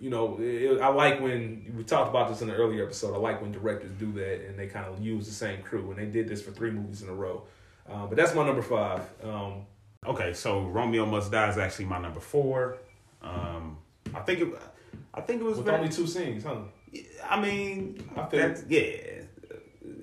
you 0.00 0.10
know, 0.10 0.38
it, 0.40 0.80
I 0.80 0.88
like 0.88 1.20
when 1.20 1.72
we 1.76 1.84
talked 1.84 2.10
about 2.10 2.30
this 2.30 2.42
in 2.42 2.48
the 2.48 2.54
earlier 2.54 2.84
episode. 2.84 3.14
I 3.14 3.18
like 3.18 3.40
when 3.40 3.52
directors 3.52 3.92
do 3.92 4.10
that 4.14 4.48
and 4.48 4.58
they 4.58 4.66
kind 4.66 4.86
of 4.86 5.00
use 5.00 5.26
the 5.26 5.34
same 5.34 5.62
crew. 5.62 5.88
And 5.92 6.00
they 6.00 6.06
did 6.06 6.26
this 6.26 6.42
for 6.42 6.50
three 6.50 6.72
movies 6.72 7.00
in 7.02 7.08
a 7.08 7.14
row. 7.14 7.44
Um, 7.88 8.08
but 8.08 8.16
that's 8.16 8.34
my 8.34 8.44
number 8.44 8.62
five. 8.62 9.02
Um, 9.22 9.66
Okay, 10.04 10.32
so 10.32 10.62
Romeo 10.62 11.06
Must 11.06 11.30
Die 11.30 11.48
is 11.48 11.58
actually 11.58 11.84
my 11.84 12.00
number 12.00 12.18
four. 12.20 12.78
Um, 13.22 13.78
I 14.12 14.20
think 14.20 14.40
it, 14.40 14.48
I 15.14 15.20
think 15.20 15.40
it 15.40 15.44
was 15.44 15.58
with 15.58 15.66
very, 15.66 15.78
only 15.78 15.90
two 15.90 16.06
scenes, 16.08 16.42
huh? 16.42 16.56
I 17.28 17.40
mean, 17.40 18.02
I 18.16 18.26
feel- 18.26 18.40
that's, 18.40 18.64
yeah, 18.68 18.82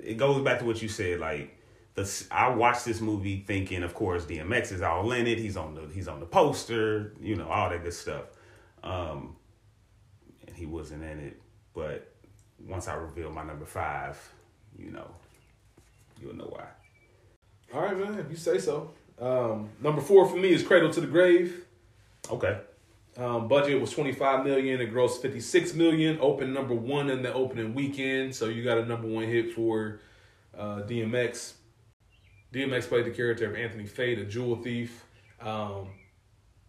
it 0.01 0.17
goes 0.17 0.41
back 0.41 0.59
to 0.59 0.65
what 0.65 0.81
you 0.81 0.87
said. 0.87 1.19
Like, 1.19 1.57
the 1.95 2.25
I 2.31 2.49
watched 2.49 2.85
this 2.85 3.01
movie 3.01 3.43
thinking, 3.45 3.83
of 3.83 3.93
course, 3.93 4.23
DMX 4.25 4.71
is 4.71 4.81
all 4.81 5.11
in 5.11 5.27
it. 5.27 5.37
He's 5.37 5.57
on 5.57 5.75
the 5.75 5.81
he's 5.93 6.07
on 6.07 6.21
the 6.21 6.25
poster, 6.25 7.13
you 7.21 7.35
know, 7.35 7.49
all 7.49 7.69
that 7.69 7.83
good 7.83 7.93
stuff. 7.93 8.23
Um, 8.83 9.35
and 10.47 10.55
he 10.55 10.65
wasn't 10.65 11.03
in 11.03 11.19
it, 11.19 11.41
but 11.73 12.09
once 12.65 12.87
I 12.87 12.93
reveal 12.95 13.31
my 13.31 13.43
number 13.43 13.65
five, 13.65 14.17
you 14.77 14.91
know, 14.91 15.11
you'll 16.21 16.35
know 16.35 16.45
why. 16.45 16.65
All 17.73 17.81
right, 17.81 17.97
man. 17.97 18.17
If 18.17 18.31
you 18.31 18.37
say 18.37 18.59
so. 18.59 18.91
Um, 19.19 19.69
number 19.81 20.01
four 20.01 20.27
for 20.27 20.38
me 20.38 20.49
is 20.49 20.63
Cradle 20.63 20.91
to 20.91 21.01
the 21.01 21.07
Grave. 21.07 21.65
Okay, 22.31 22.59
Um, 23.17 23.47
budget 23.47 23.81
was 23.81 23.91
25 23.91 24.45
million. 24.45 24.79
It 24.79 24.93
grossed 24.93 25.21
56 25.21 25.73
million. 25.73 26.17
Opened 26.21 26.53
number 26.53 26.75
one 26.75 27.09
in 27.09 27.21
the 27.21 27.33
opening 27.33 27.73
weekend. 27.73 28.35
So 28.35 28.45
you 28.47 28.63
got 28.63 28.77
a 28.77 28.85
number 28.85 29.07
one 29.07 29.25
hit 29.25 29.53
for 29.53 29.99
uh, 30.57 30.83
DMX. 30.83 31.53
DMX 32.53 32.88
played 32.88 33.05
the 33.05 33.11
character 33.11 33.49
of 33.49 33.55
Anthony 33.55 33.85
Fate, 33.85 34.19
a 34.19 34.25
jewel 34.25 34.55
thief. 34.55 35.05
Um, 35.41 35.89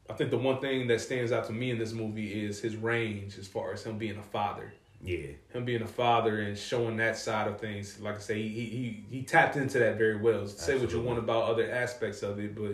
I 0.08 0.14
think 0.14 0.30
the 0.30 0.38
one 0.38 0.60
thing 0.60 0.88
that 0.88 1.00
stands 1.00 1.30
out 1.30 1.46
to 1.46 1.52
me 1.52 1.70
in 1.70 1.78
this 1.78 1.92
movie 1.92 2.44
is 2.44 2.60
his 2.60 2.76
range 2.76 3.38
as 3.38 3.46
far 3.46 3.72
as 3.72 3.84
him 3.84 3.96
being 3.96 4.18
a 4.18 4.22
father. 4.22 4.72
Yeah, 5.02 5.28
Him 5.52 5.64
being 5.64 5.82
a 5.82 5.86
father 5.86 6.40
and 6.40 6.56
showing 6.58 6.96
that 6.98 7.16
side 7.16 7.48
of 7.48 7.58
things. 7.58 7.98
Like 8.00 8.16
I 8.16 8.18
say, 8.18 8.42
he 8.42 8.64
he 8.66 9.04
he 9.10 9.22
tapped 9.22 9.56
into 9.56 9.78
that 9.78 9.96
very 9.96 10.16
well. 10.16 10.46
Say 10.46 10.76
what 10.78 10.92
you 10.92 11.00
want 11.00 11.18
about 11.18 11.44
other 11.44 11.70
aspects 11.70 12.22
of 12.22 12.38
it, 12.38 12.54
but 12.54 12.72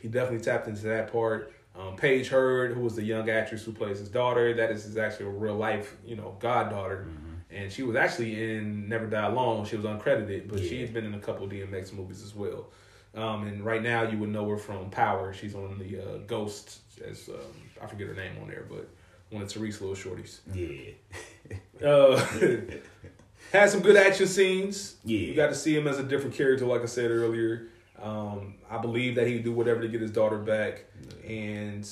he 0.00 0.08
definitely 0.08 0.44
tapped 0.44 0.68
into 0.68 0.82
that 0.84 1.10
part. 1.12 1.52
Um, 1.76 1.96
Paige 1.96 2.28
Hurd, 2.28 2.72
who 2.74 2.80
was 2.80 2.94
the 2.94 3.02
young 3.02 3.28
actress 3.28 3.64
who 3.64 3.72
plays 3.72 3.98
his 3.98 4.08
daughter, 4.08 4.54
that 4.54 4.70
is 4.70 4.84
his 4.84 4.96
actually 4.96 5.26
a 5.26 5.30
real 5.30 5.56
life, 5.56 5.96
you 6.06 6.14
know, 6.14 6.36
goddaughter. 6.38 7.08
And 7.50 7.70
she 7.72 7.82
was 7.82 7.96
actually 7.96 8.56
in 8.56 8.88
Never 8.88 9.06
Die 9.06 9.26
Alone. 9.26 9.64
She 9.64 9.76
was 9.76 9.84
uncredited, 9.84 10.48
but 10.48 10.60
she 10.60 10.76
Yeah. 10.76 10.80
has 10.82 10.90
been 10.90 11.04
in 11.04 11.14
a 11.14 11.18
couple 11.18 11.46
DMX 11.48 11.92
movies 11.92 12.22
as 12.22 12.34
well. 12.34 12.70
Um, 13.16 13.46
and 13.48 13.64
right 13.64 13.82
now, 13.82 14.02
you 14.02 14.18
would 14.18 14.28
know 14.30 14.48
her 14.48 14.56
from 14.56 14.90
Power. 14.90 15.32
She's 15.32 15.54
on 15.56 15.78
the 15.80 15.98
uh, 16.00 16.18
Ghost, 16.26 16.78
as 17.04 17.28
um, 17.28 17.34
I 17.82 17.86
forget 17.86 18.06
her 18.08 18.14
name 18.14 18.32
on 18.42 18.48
there, 18.48 18.66
but 18.68 18.88
one 19.30 19.42
of 19.42 19.48
Tariq's 19.48 19.80
Little 19.80 19.96
Shorties. 19.96 20.40
yeah, 20.52 20.92
Uh, 21.84 22.16
had 23.52 23.68
some 23.68 23.80
good 23.82 23.96
action 23.96 24.26
scenes. 24.26 24.96
Yeah. 25.04 25.18
you 25.18 25.34
got 25.34 25.48
to 25.48 25.54
see 25.54 25.76
him 25.76 25.86
as 25.86 25.98
a 25.98 26.02
different 26.02 26.34
character, 26.34 26.64
like 26.64 26.82
I 26.82 26.86
said 26.86 27.10
earlier. 27.10 27.68
Um, 28.00 28.54
I 28.70 28.78
believe 28.78 29.16
that 29.16 29.26
he'd 29.26 29.44
do 29.44 29.52
whatever 29.52 29.82
to 29.82 29.88
get 29.88 30.00
his 30.00 30.10
daughter 30.10 30.38
back. 30.38 30.84
And 31.26 31.86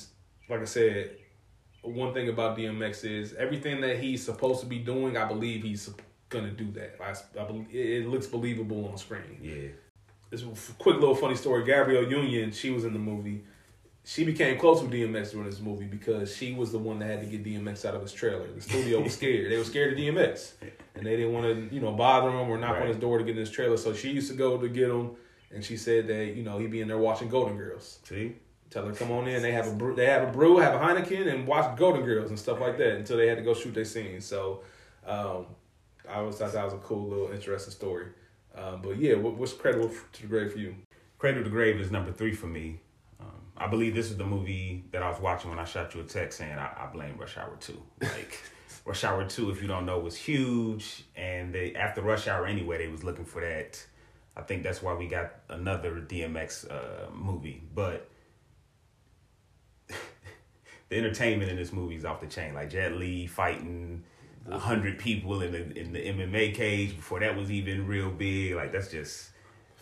like 0.49 0.61
I 0.61 0.65
said, 0.65 1.17
one 1.81 2.13
thing 2.13 2.29
about 2.29 2.57
DMX 2.57 3.05
is 3.05 3.33
everything 3.33 3.81
that 3.81 3.99
he's 3.99 4.23
supposed 4.23 4.61
to 4.61 4.65
be 4.65 4.79
doing. 4.79 5.17
I 5.17 5.27
believe 5.27 5.63
he's 5.63 5.89
gonna 6.29 6.51
do 6.51 6.71
that. 6.71 6.95
I, 7.01 7.41
I 7.41 7.45
believe 7.45 7.67
it, 7.71 8.07
looks 8.07 8.25
believable 8.27 8.87
on 8.89 8.97
screen. 8.97 9.37
yeah. 9.41 9.67
This 10.29 10.41
a 10.41 10.73
quick 10.79 10.95
little 10.95 11.13
funny 11.13 11.35
story. 11.35 11.63
Gabrielle 11.63 12.09
Union, 12.09 12.51
she 12.51 12.71
was 12.71 12.85
in 12.85 12.93
the 12.93 12.99
movie. 12.99 13.43
She 14.05 14.25
became 14.25 14.59
close 14.59 14.81
with 14.81 14.91
DMX 14.91 15.31
during 15.31 15.49
this 15.49 15.61
movie 15.61 15.85
because 15.85 16.35
she 16.35 16.53
was 16.53 16.73
the 16.73 16.77
one 16.77 16.99
that 16.99 17.09
had 17.09 17.21
to 17.21 17.25
get 17.25 17.45
DMX 17.45 17.85
out 17.85 17.95
of 17.95 18.01
his 18.01 18.11
trailer. 18.11 18.45
The 18.47 18.59
studio 18.61 19.01
was 19.01 19.13
scared. 19.13 19.49
they 19.49 19.57
were 19.57 19.63
scared 19.63 19.93
of 19.93 19.99
DMX, 19.99 20.53
and 20.95 21.05
they 21.05 21.15
didn't 21.15 21.31
want 21.31 21.45
to, 21.45 21.73
you 21.73 21.79
know, 21.79 21.93
bother 21.93 22.29
him 22.29 22.49
or 22.49 22.57
knock 22.57 22.81
on 22.81 22.87
his 22.87 22.97
door 22.97 23.17
to 23.17 23.23
get 23.23 23.31
in 23.31 23.37
his 23.37 23.49
trailer. 23.49 23.77
So 23.77 23.93
she 23.93 24.11
used 24.11 24.29
to 24.29 24.35
go 24.35 24.57
to 24.57 24.67
get 24.67 24.89
him, 24.89 25.11
and 25.53 25.63
she 25.63 25.77
said 25.77 26.07
that 26.07 26.35
you 26.35 26.43
know 26.43 26.57
he'd 26.59 26.71
be 26.71 26.81
in 26.81 26.89
there 26.89 26.97
watching 26.97 27.29
Golden 27.29 27.55
Girls. 27.55 27.99
See, 28.03 28.35
Tell 28.73 28.87
her 28.87 28.93
come 28.93 29.11
on 29.11 29.27
in. 29.27 29.43
They 29.43 29.51
have 29.51 29.67
a 29.67 29.71
brew, 29.71 29.93
they 29.93 30.07
have 30.07 30.27
a 30.27 30.31
brew, 30.31 30.57
have 30.57 30.73
a 30.73 30.79
Heineken, 30.83 31.31
and 31.31 31.45
watch 31.45 31.77
Golden 31.77 32.03
Girls 32.03 32.29
and 32.29 32.39
stuff 32.39 32.59
like 32.59 32.75
that 32.79 32.95
until 32.95 33.17
they 33.17 33.27
had 33.27 33.37
to 33.37 33.43
go 33.43 33.53
shoot 33.53 33.75
their 33.75 33.85
scene. 33.85 34.19
So, 34.19 34.63
um, 35.05 35.45
I 36.09 36.15
always 36.15 36.37
thought 36.37 36.53
that 36.53 36.65
was 36.65 36.73
a 36.73 36.77
cool 36.77 37.07
little 37.07 37.31
interesting 37.31 37.71
story. 37.71 38.07
Um, 38.55 38.81
but 38.81 38.97
yeah, 38.97 39.13
what, 39.13 39.35
what's 39.35 39.53
Cradle 39.53 39.91
to 40.13 40.21
the 40.21 40.27
Grave 40.27 40.53
for 40.53 40.57
you? 40.57 40.75
Cradle 41.19 41.43
to 41.43 41.49
the 41.49 41.51
Grave 41.51 41.79
is 41.79 41.91
number 41.91 42.11
three 42.11 42.33
for 42.33 42.47
me. 42.47 42.79
I 43.63 43.67
believe 43.67 43.95
this 43.95 44.11
is 44.11 44.17
the 44.17 44.25
movie 44.25 44.83
that 44.91 45.01
I 45.01 45.09
was 45.09 45.21
watching 45.21 45.49
when 45.49 45.57
I 45.57 45.63
shot 45.63 45.95
you 45.95 46.01
a 46.01 46.03
text 46.03 46.39
saying 46.39 46.57
I, 46.57 46.65
I 46.65 46.89
blame 46.91 47.15
Rush 47.17 47.37
Hour 47.37 47.55
2. 47.61 47.81
Like, 48.01 48.37
Rush 48.85 49.05
Hour 49.05 49.25
2, 49.25 49.51
if 49.51 49.61
you 49.61 49.69
don't 49.69 49.85
know, 49.85 49.99
was 49.99 50.17
huge. 50.17 51.05
And 51.15 51.55
they 51.55 51.73
after 51.73 52.01
Rush 52.01 52.27
Hour 52.27 52.45
anyway, 52.45 52.79
they 52.79 52.89
was 52.89 53.05
looking 53.05 53.23
for 53.23 53.39
that. 53.39 53.81
I 54.35 54.41
think 54.41 54.63
that's 54.63 54.81
why 54.81 54.93
we 54.95 55.07
got 55.07 55.31
another 55.47 56.01
DMX 56.01 56.69
uh, 56.69 57.09
movie. 57.13 57.63
But 57.73 58.09
the 59.87 60.97
entertainment 60.97 61.49
in 61.49 61.55
this 61.55 61.71
movie 61.71 61.95
is 61.95 62.03
off 62.03 62.19
the 62.19 62.27
chain. 62.27 62.53
Like 62.53 62.69
Jet 62.69 62.97
Li 62.97 63.27
fighting 63.27 64.03
a 64.45 64.59
hundred 64.59 64.99
people 64.99 65.41
in 65.41 65.53
the 65.53 65.79
in 65.79 65.93
the 65.93 65.99
MMA 65.99 66.53
cage 66.53 66.97
before 66.97 67.21
that 67.21 67.37
was 67.37 67.49
even 67.49 67.87
real 67.87 68.09
big. 68.09 68.55
Like 68.55 68.73
that's 68.73 68.91
just 68.91 69.29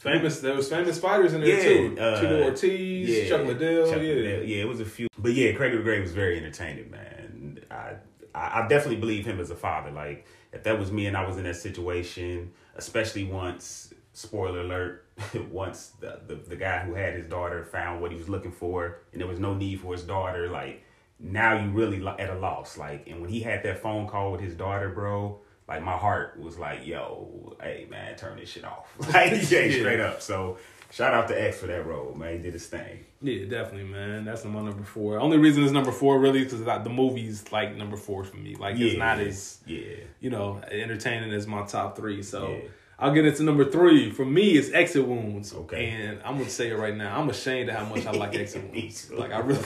Famous, 0.02 0.40
there 0.40 0.56
was 0.56 0.68
famous 0.68 1.00
fighters 1.00 1.34
in 1.34 1.42
there 1.42 1.58
Yeah, 1.58 1.90
too. 1.90 2.00
uh, 2.00 2.20
Tito 2.22 2.44
Ortiz, 2.44 3.30
Chuck 3.30 3.46
Liddell, 3.46 3.86
Chuck 3.86 4.02
yeah. 4.02 4.14
Liddell. 4.14 4.44
yeah, 4.44 4.62
it 4.64 4.68
was 4.68 4.80
a 4.80 4.86
few. 4.86 5.08
But 5.18 5.34
yeah, 5.34 5.52
Cradle 5.54 5.78
to 5.78 5.84
Grave 5.84 6.02
was 6.02 6.12
very 6.12 6.38
entertaining, 6.38 6.90
man. 6.90 7.60
I, 7.70 7.96
I 8.34 8.64
I 8.64 8.68
definitely 8.68 8.96
believe 8.98 9.26
him 9.26 9.40
as 9.40 9.52
a 9.52 9.56
father. 9.56 9.92
Like 9.92 10.26
if 10.54 10.64
that 10.64 10.80
was 10.80 10.92
me 10.92 11.06
and 11.06 11.16
I 11.16 11.26
was 11.26 11.38
in 11.38 11.44
that 11.44 11.56
situation, 11.58 12.52
especially 12.76 13.26
once 13.26 13.94
spoiler 14.14 14.62
alert, 14.62 15.06
once 15.52 15.92
the, 16.00 16.20
the 16.26 16.36
the 16.36 16.56
guy 16.56 16.80
who 16.80 16.96
had 16.96 17.14
his 17.14 17.28
daughter 17.28 17.64
found 17.64 18.02
what 18.02 18.10
he 18.12 18.18
was 18.18 18.28
looking 18.28 18.52
for, 18.52 18.98
and 19.12 19.22
there 19.22 19.28
was 19.28 19.40
no 19.40 19.54
need 19.54 19.82
for 19.82 19.94
his 19.94 20.04
daughter, 20.04 20.50
like 20.50 20.84
now 21.20 21.54
you 21.64 21.70
really 21.70 22.04
at 22.18 22.30
a 22.32 22.40
loss. 22.40 22.76
Like, 22.76 23.08
and 23.08 23.22
when 23.22 23.30
he 23.30 23.42
had 23.42 23.62
that 23.64 23.84
phone 23.84 24.08
call 24.08 24.32
with 24.32 24.42
his 24.42 24.56
daughter, 24.56 24.90
bro. 24.90 25.42
Like 25.72 25.84
my 25.84 25.96
heart 25.96 26.38
was 26.38 26.58
like, 26.60 26.86
"Yo, 26.86 27.56
hey 27.62 27.88
man, 27.90 28.18
turn 28.18 28.38
this 28.38 28.50
shit 28.50 28.66
off." 28.66 28.94
Like, 29.14 29.32
yeah, 29.50 29.72
straight 29.72 30.02
up. 30.02 30.22
So, 30.22 30.58
shout 30.92 31.14
out 31.14 31.30
to 31.30 31.42
X 31.42 31.60
for 31.60 31.68
that 31.68 31.86
role, 31.86 32.14
man. 32.14 32.34
He 32.34 32.40
did 32.40 32.52
his 32.52 32.68
thing. 32.68 33.06
Yeah, 33.22 33.46
definitely, 33.46 33.86
man. 33.86 34.26
That's 34.26 34.44
my 34.44 34.62
number 34.62 34.84
four. 34.84 35.18
Only 35.18 35.38
reason 35.38 35.64
it's 35.64 35.72
number 35.72 35.94
four 35.94 36.20
really 36.20 36.44
because 36.44 36.60
the 36.66 36.90
movie's 36.90 37.50
like 37.54 37.78
number 37.78 37.96
four 37.96 38.26
for 38.26 38.36
me. 38.36 38.56
Like 38.56 38.74
it's 38.78 38.94
Yeah. 38.96 39.00
not 39.00 39.20
as 39.20 39.60
Yeah, 39.66 39.80
you 40.20 40.30
know 40.30 40.60
entertaining 40.70 41.32
as 41.32 41.48
my 41.48 41.66
top 41.66 41.96
three. 41.96 42.22
So 42.22 42.50
Yeah. 42.50 42.70
I'll 43.02 43.12
get 43.14 43.26
into 43.26 43.42
number 43.44 43.66
three. 43.66 44.12
For 44.12 44.24
me, 44.24 44.52
it's 44.52 44.72
Exit 44.72 45.08
Wounds. 45.08 45.54
Okay. 45.54 45.90
And 45.90 46.20
I'm 46.24 46.38
gonna 46.38 46.50
say 46.50 46.70
it 46.70 46.76
right 46.78 46.96
now. 46.96 47.20
I'm 47.20 47.30
ashamed 47.30 47.70
of 47.70 47.76
how 47.76 47.86
much 47.86 48.06
I 48.06 48.12
like 48.12 48.36
Exit 48.36 48.64
Wounds. 48.72 49.10
Like 49.12 49.32
I 49.34 49.40
really, 49.40 49.66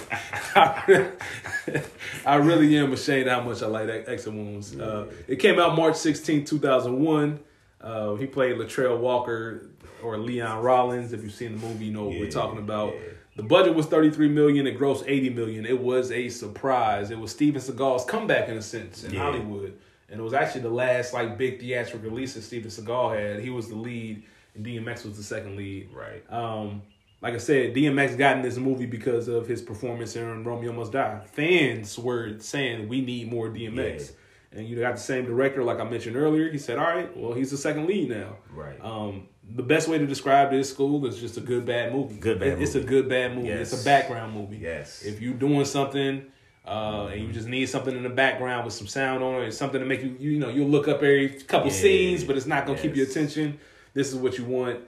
I 0.56 0.84
really, 0.88 1.82
I 2.26 2.36
really 2.38 2.78
am 2.78 2.94
ashamed 2.94 3.28
of 3.28 3.34
how 3.34 3.42
much 3.50 3.62
I 3.62 3.68
like 3.68 3.90
Exit 4.08 4.34
Wounds. 4.34 4.80
Uh, 4.80 5.08
it 5.28 5.36
came 5.38 5.60
out 5.60 5.76
March 5.76 5.96
16, 5.98 6.46
2001. 6.46 7.40
Uh, 7.82 8.16
he 8.16 8.26
played 8.26 8.56
Latrell 8.56 8.98
Walker 9.00 9.70
or 10.02 10.18
Leon 10.18 10.64
Rollins. 10.64 11.14
If 11.14 11.22
you've 11.24 11.34
seen 11.34 11.60
the 11.60 11.68
movie, 11.68 11.86
you 11.86 11.92
know 11.94 12.06
what 12.06 12.20
we're 12.20 12.32
talking 12.32 12.60
about. 12.60 12.94
yeah. 12.96 13.02
The 13.36 13.44
budget 13.44 13.76
was 13.76 13.86
33 13.88 14.30
million. 14.30 14.66
It 14.66 14.80
grossed 14.80 15.04
80 15.06 15.32
million. 15.32 15.66
It 15.66 15.78
was 15.82 16.10
a 16.10 16.30
surprise. 16.30 17.12
It 17.12 17.20
was 17.20 17.32
Steven 17.32 17.62
Seagal's 17.62 18.06
comeback 18.06 18.48
in 18.48 18.56
a 18.58 18.62
sense 18.62 19.04
in 19.04 19.14
Yeah. 19.14 19.24
Hollywood, 19.24 19.78
and 20.10 20.20
it 20.20 20.24
was 20.24 20.34
actually 20.34 20.62
the 20.62 20.70
last 20.70 21.14
like 21.14 21.38
big 21.38 21.60
theatrical 21.60 22.10
release 22.10 22.34
that 22.36 22.42
Steven 22.44 22.70
Seagal 22.70 23.16
had. 23.20 23.40
He 23.42 23.50
was 23.50 23.70
the 23.70 23.76
lead, 23.76 24.24
and 24.56 24.66
DMX 24.66 25.06
was 25.06 25.18
the 25.18 25.24
second 25.24 25.56
lead. 25.56 25.90
Right. 25.94 26.24
Um, 26.32 26.82
like 27.22 27.34
I 27.34 27.38
said, 27.38 27.74
DMX 27.74 28.18
got 28.18 28.38
in 28.38 28.44
this 28.44 28.58
movie 28.58 28.86
because 28.86 29.28
of 29.28 29.48
his 29.48 29.62
performance 29.62 30.16
in 30.16 30.44
Romeo 30.44 30.72
Must 30.74 30.92
Die. 30.92 31.22
Fans 31.34 31.98
were 31.98 32.38
saying 32.40 32.88
we 32.88 33.02
need 33.02 33.32
more 33.32 33.50
DMX. 33.50 34.12
And 34.52 34.66
you 34.70 34.80
got 34.80 34.96
the 34.96 35.02
same 35.02 35.26
director, 35.26 35.64
like 35.66 35.80
I 35.82 35.84
mentioned 35.84 36.16
earlier. 36.16 36.50
He 36.50 36.58
said, 36.58 36.78
"All 36.78 36.86
right, 36.86 37.16
well, 37.18 37.34
he's 37.34 37.52
the 37.52 37.58
second 37.58 37.88
lead 37.88 38.10
now." 38.10 38.38
Right. 38.54 38.78
Um, 38.82 39.28
the 39.54 39.64
best 39.64 39.90
way 39.90 39.98
to 39.98 40.06
describe 40.08 40.52
this 40.52 40.74
Skool 40.74 41.06
is 41.08 41.20
just 41.20 41.36
a 41.36 41.42
good 41.42 41.66
bad 41.66 41.92
movie. 41.94 42.16
Good 42.16 42.40
bad 42.40 42.48
It- 42.50 42.62
It's 42.62 42.76
a 42.76 42.80
good 42.82 43.10
bad 43.10 43.36
movie. 43.36 43.50
Yes. 43.50 43.74
It's 43.74 43.82
a 43.82 43.86
background 43.86 44.34
movie. 44.34 44.58
Yes. 44.58 45.04
If 45.04 45.20
you're 45.22 45.34
doing 45.34 45.66
something 45.66 46.26
uh, 46.68 47.08
and 47.12 47.22
you 47.22 47.32
just 47.32 47.48
need 47.48 47.68
something 47.68 47.96
in 47.96 48.04
the 48.04 48.10
background 48.10 48.66
with 48.66 48.74
some 48.74 48.88
sound 48.88 49.24
on 49.24 49.44
it, 49.44 49.52
something 49.52 49.80
to 49.80 49.86
make 49.86 50.02
you 50.02 50.16
you 50.20 50.40
know 50.40 50.50
you'll 50.50 50.70
look 50.70 50.88
up 50.88 50.98
every 50.98 51.30
couple 51.30 51.70
scenes, 51.72 52.24
but 52.24 52.38
it's 52.38 52.46
not 52.46 52.66
gonna 52.66 52.80
keep 52.80 52.96
your 52.96 53.06
attention. 53.06 53.60
This 53.94 54.10
is 54.10 54.16
what 54.16 54.38
you 54.38 54.46
want. 54.46 54.82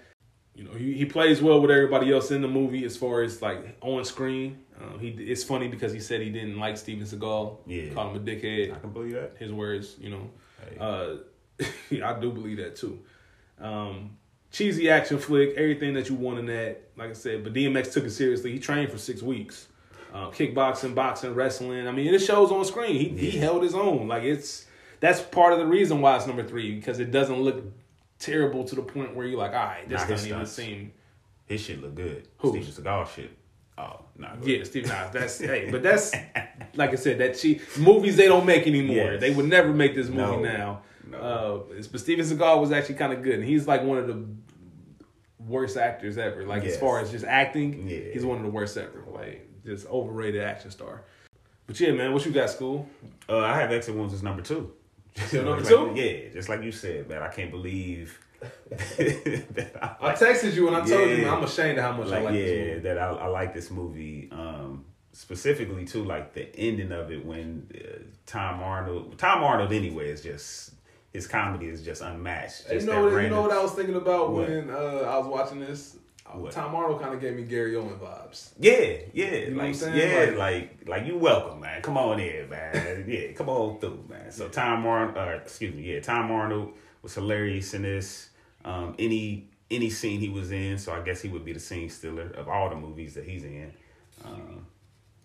You 0.55 0.63
know, 0.63 0.71
he, 0.71 0.93
he 0.93 1.05
plays 1.05 1.39
well 1.39 1.61
with 1.61 1.69
everybody 1.69 2.11
else 2.11 2.31
in 2.31 2.41
the 2.41 2.47
movie 2.47 2.83
as 2.83 2.97
far 2.97 3.21
as 3.21 3.41
like 3.41 3.77
on 3.81 4.03
screen. 4.05 4.59
Uh, 4.79 4.97
he 4.97 5.09
it's 5.09 5.43
funny 5.43 5.67
because 5.67 5.93
he 5.93 5.99
said 5.99 6.21
he 6.21 6.29
didn't 6.29 6.59
like 6.59 6.77
Steven 6.77 7.05
Seagal. 7.05 7.57
Yeah. 7.67 7.93
called 7.93 8.15
him 8.15 8.21
a 8.21 8.25
dickhead 8.25 8.75
I 8.75 8.79
can 8.79 8.91
believe 8.91 9.13
that. 9.13 9.35
his 9.37 9.53
words, 9.53 9.95
you 9.99 10.09
know. 10.09 10.29
Hey. 10.61 10.77
Uh, 10.79 11.17
I 12.05 12.19
do 12.19 12.31
believe 12.31 12.57
that 12.57 12.75
too. 12.75 12.99
Um, 13.59 14.17
cheesy 14.51 14.89
action 14.89 15.17
flick, 15.19 15.53
everything 15.55 15.93
that 15.93 16.09
you 16.09 16.15
want 16.15 16.39
in 16.39 16.45
that. 16.47 16.89
Like 16.95 17.11
I 17.11 17.13
said, 17.13 17.43
but 17.43 17.53
DMX 17.53 17.93
took 17.93 18.05
it 18.05 18.11
seriously. 18.11 18.51
He 18.51 18.59
trained 18.59 18.91
for 18.91 18.97
six 18.97 19.21
weeks, 19.21 19.67
uh, 20.13 20.29
kickboxing, 20.31 20.95
boxing, 20.95 21.33
wrestling. 21.35 21.87
I 21.87 21.91
mean, 21.91 22.13
it 22.13 22.19
shows 22.19 22.51
on 22.51 22.63
screen. 22.65 23.17
He 23.17 23.29
he 23.31 23.37
held 23.37 23.63
his 23.63 23.75
own. 23.75 24.07
Like 24.07 24.23
it's 24.23 24.65
that's 24.99 25.21
part 25.21 25.53
of 25.53 25.59
the 25.59 25.65
reason 25.65 26.01
why 26.01 26.15
it's 26.15 26.27
number 26.27 26.43
three 26.43 26.75
because 26.75 26.99
it 26.99 27.11
doesn't 27.11 27.39
look 27.41 27.63
terrible 28.19 28.63
to 28.65 28.75
the 28.75 28.81
point 28.81 29.15
where 29.15 29.27
you're 29.27 29.37
like, 29.37 29.51
all 29.51 29.57
right, 29.65 29.87
this 29.87 30.01
Nah, 30.01 30.07
doesn't 30.07 30.29
even 30.31 30.45
seem. 30.45 30.91
His 31.45 31.61
shit 31.61 31.81
look 31.81 31.95
good. 31.95 32.27
Who's? 32.39 32.65
Steven 32.67 32.83
Seagal 32.83 33.07
shit. 33.15 33.31
Oh, 33.77 33.99
no. 34.17 34.27
Nah, 34.27 34.33
Yeah, 34.43 34.63
Steve 34.63 34.87
Nas. 34.87 35.11
That's 35.13 35.37
hey, 35.39 35.69
but 35.71 35.83
that's 35.83 36.13
like 36.75 36.89
I 36.91 36.95
said, 36.95 37.19
that 37.19 37.37
cheap 37.37 37.61
movies 37.77 38.17
they 38.17 38.25
don't 38.27 38.45
make 38.45 38.65
anymore. 38.67 38.95
Yes. 39.13 39.21
They 39.21 39.29
would 39.31 39.45
never 39.45 39.71
make 39.71 39.93
this 39.95 40.07
movie 40.07 40.19
No. 40.19 40.39
now. 40.41 40.81
No. 41.09 41.17
Uh, 41.19 41.75
but 41.91 41.99
Steven 42.01 42.25
Seagal 42.25 42.59
was 42.59 42.71
actually 42.71 42.95
kind 42.95 43.13
of 43.13 43.21
good, 43.21 43.35
and 43.35 43.43
he's 43.45 43.65
like 43.67 43.83
one 43.83 43.97
of 43.99 44.07
the 44.07 44.25
worst 45.39 45.77
actors 45.77 46.17
ever. 46.17 46.43
Like 46.45 46.63
as 46.65 46.77
far 46.77 46.99
as 46.99 47.11
just 47.11 47.23
acting, 47.25 47.87
Yeah. 47.87 47.99
he's 48.13 48.25
one 48.25 48.37
of 48.37 48.43
the 48.43 48.49
worst 48.49 48.77
ever. 48.77 49.03
Like 49.13 49.46
just 49.67 49.85
overrated 49.87 50.41
action 50.41 50.71
star. 50.71 51.01
But 51.67 51.79
yeah, 51.79 51.91
man, 51.91 52.13
what 52.13 52.25
you 52.25 52.31
got, 52.31 52.47
Skool? 52.49 52.85
Uh, 53.27 53.39
I 53.39 53.59
have 53.59 53.71
Exit 53.71 53.93
Wounds 53.93 54.13
as 54.13 54.23
number 54.23 54.41
two. 54.41 54.71
Number 55.33 55.57
Just 55.59 55.71
like- 55.71 55.95
two? 55.95 56.01
yeah, 56.01 56.29
just 56.33 56.47
like 56.47 56.61
you 56.63 56.71
said, 56.71 57.09
man. 57.09 57.21
I 57.23 57.27
can't 57.29 57.49
believe 57.51 58.19
that 58.69 59.71
I 59.81 60.09
I 60.09 60.13
texted 60.13 60.53
you 60.53 60.67
and 60.67 60.75
I 60.77 60.85
told 60.85 61.09
you 61.09 61.15
Yeah. 61.17 61.33
I'm 61.35 61.43
ashamed 61.43 61.77
of 61.79 61.83
how 61.83 61.91
much 61.93 62.07
I 62.07 62.11
like, 62.19 62.23
like 62.25 62.33
yeah, 62.35 62.41
this 62.45 62.67
movie. 62.67 62.79
that 62.81 62.97
I, 62.99 63.07
I 63.09 63.25
like 63.27 63.53
this 63.53 63.71
movie. 63.71 64.29
Um, 64.31 64.85
specifically 65.13 65.85
too, 65.85 66.03
like 66.03 66.33
the 66.33 66.55
ending 66.55 66.91
of 66.91 67.11
it 67.11 67.25
when 67.25 67.67
uh, 67.75 68.03
Tom 68.27 68.61
Arnold, 68.61 69.17
Tom 69.17 69.43
Arnold 69.43 69.73
anyway 69.73 70.09
is 70.09 70.21
just 70.21 70.73
his 71.13 71.25
comedy 71.25 71.65
is 71.65 71.81
just 71.83 72.01
unmatched. 72.03 72.71
You 72.71 72.81
know, 72.81 73.03
what, 73.05 73.23
you 73.23 73.29
know 73.29 73.41
what 73.41 73.51
I 73.51 73.61
was 73.61 73.71
thinking 73.71 73.95
about 73.95 74.31
What? 74.31 74.47
when 74.49 74.69
uh, 74.69 74.75
I 75.13 75.17
was 75.17 75.25
watching 75.27 75.59
this. 75.59 75.97
What? 76.33 76.51
Tom 76.51 76.75
Arnold 76.75 77.01
kind 77.01 77.13
of 77.13 77.21
gave 77.21 77.35
me 77.35 77.43
Gary 77.43 77.75
Owen 77.75 77.97
vibes. 77.97 78.51
Yeah, 78.59 78.73
yeah, 79.13 79.25
you 79.25 79.25
know 79.25 79.39
what 79.39 79.47
I'm 79.47 79.57
like 79.57 79.75
saying? 79.75 79.97
yeah, 79.97 80.37
like, 80.37 80.87
like 80.87 81.05
you 81.05 81.17
welcome, 81.17 81.61
man. 81.61 81.81
Come 81.81 81.97
on 81.97 82.19
in, 82.19 82.49
man. 82.49 83.05
yeah, 83.09 83.31
come 83.31 83.49
on 83.49 83.79
through, 83.79 84.03
man. 84.09 84.31
So 84.31 84.49
Tom 84.49 84.85
Arnold, 84.85 85.17
uh, 85.17 85.39
excuse 85.41 85.73
me, 85.73 85.93
yeah, 85.93 85.99
Tom 86.01 86.31
Arnold 86.31 86.73
was 87.01 87.15
hilarious 87.15 87.73
in 87.73 87.83
this. 87.83 88.29
Um, 88.65 88.95
any 88.99 89.49
any 89.71 89.89
scene 89.89 90.19
he 90.19 90.29
was 90.29 90.51
in, 90.51 90.77
so 90.77 90.93
I 90.93 91.01
guess 91.01 91.21
he 91.21 91.29
would 91.29 91.45
be 91.45 91.53
the 91.53 91.59
scene 91.59 91.89
stealer 91.89 92.31
of 92.31 92.47
all 92.47 92.69
the 92.69 92.75
movies 92.75 93.13
that 93.15 93.25
he's 93.25 93.43
in. 93.43 93.73
Um, 94.23 94.65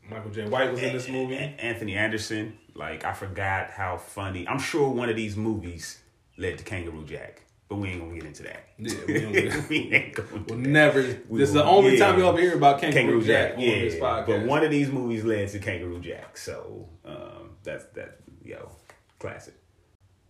Michael 0.08 0.30
Jai 0.30 0.48
White 0.48 0.72
was 0.72 0.82
in 0.82 0.92
this 0.92 1.08
movie. 1.08 1.36
Anthony 1.36 1.94
Anderson, 1.96 2.58
like 2.74 3.04
I 3.04 3.12
forgot 3.12 3.70
how 3.70 3.96
funny. 3.96 4.46
I'm 4.46 4.58
sure 4.58 4.88
one 4.88 5.08
of 5.08 5.16
these 5.16 5.36
movies 5.36 6.00
led 6.36 6.58
to 6.58 6.64
Kangaroo 6.64 7.04
Jack, 7.04 7.42
but 7.72 7.78
we 7.78 7.88
ain't 7.88 8.00
gonna 8.00 8.14
get 8.14 8.24
into 8.24 8.42
that. 8.42 8.66
Yeah, 8.76 8.94
we 9.06 9.61
we 9.70 9.94
ain't 9.94 10.14
gonna. 10.14 10.44
We'll 10.46 10.58
never. 10.58 11.00
We 11.26 11.38
this 11.38 11.48
is 11.48 11.54
the 11.54 11.64
only 11.64 11.96
yeah. 11.96 12.06
time 12.06 12.18
you'll 12.18 12.28
ever 12.28 12.38
hear 12.38 12.54
about 12.54 12.80
Kangaroo, 12.80 13.00
Kangaroo 13.00 13.24
Jack, 13.24 13.48
Jack, 13.50 13.56
on 13.56 13.64
yeah. 13.64 13.78
this 13.78 13.94
podcast. 13.94 14.26
But 14.26 14.42
one 14.42 14.62
of 14.62 14.70
these 14.70 14.90
movies 14.90 15.24
led 15.24 15.48
to 15.48 15.58
Kangaroo 15.58 15.98
Jack, 15.98 16.37
so 16.37 16.90
um, 17.06 17.56
that's 17.62 17.87
that. 17.94 18.18
Yo, 18.44 18.72
classic. 19.18 19.54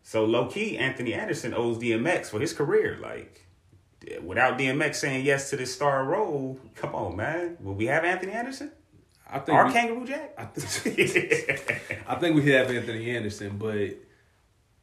So 0.05 0.24
low 0.24 0.46
key, 0.46 0.78
Anthony 0.78 1.14
Anderson 1.14 1.52
owes 1.52 1.78
DMX 1.78 2.26
for 2.26 2.38
his 2.38 2.52
career. 2.52 2.96
Like, 3.02 3.44
without 4.22 4.57
DMX 4.57 4.94
saying 4.94 5.26
yes 5.26 5.50
to 5.50 5.57
this 5.57 5.74
star 5.74 6.05
role, 6.05 6.61
come 6.76 6.94
on, 6.94 7.16
man. 7.16 7.57
Will 7.61 7.74
we 7.74 7.87
have 7.87 8.05
Anthony 8.05 8.33
Anderson? 8.33 8.70
I 9.28 9.40
think 9.40 9.59
Or 9.59 9.66
we, 9.66 9.72
Kangaroo 9.72 10.07
Jack? 10.07 10.35
I, 10.38 10.44
think, 10.44 12.02
I 12.07 12.14
think 12.16 12.37
we 12.37 12.52
have 12.52 12.70
Anthony 12.70 13.11
Anderson, 13.11 13.57
but 13.57 13.96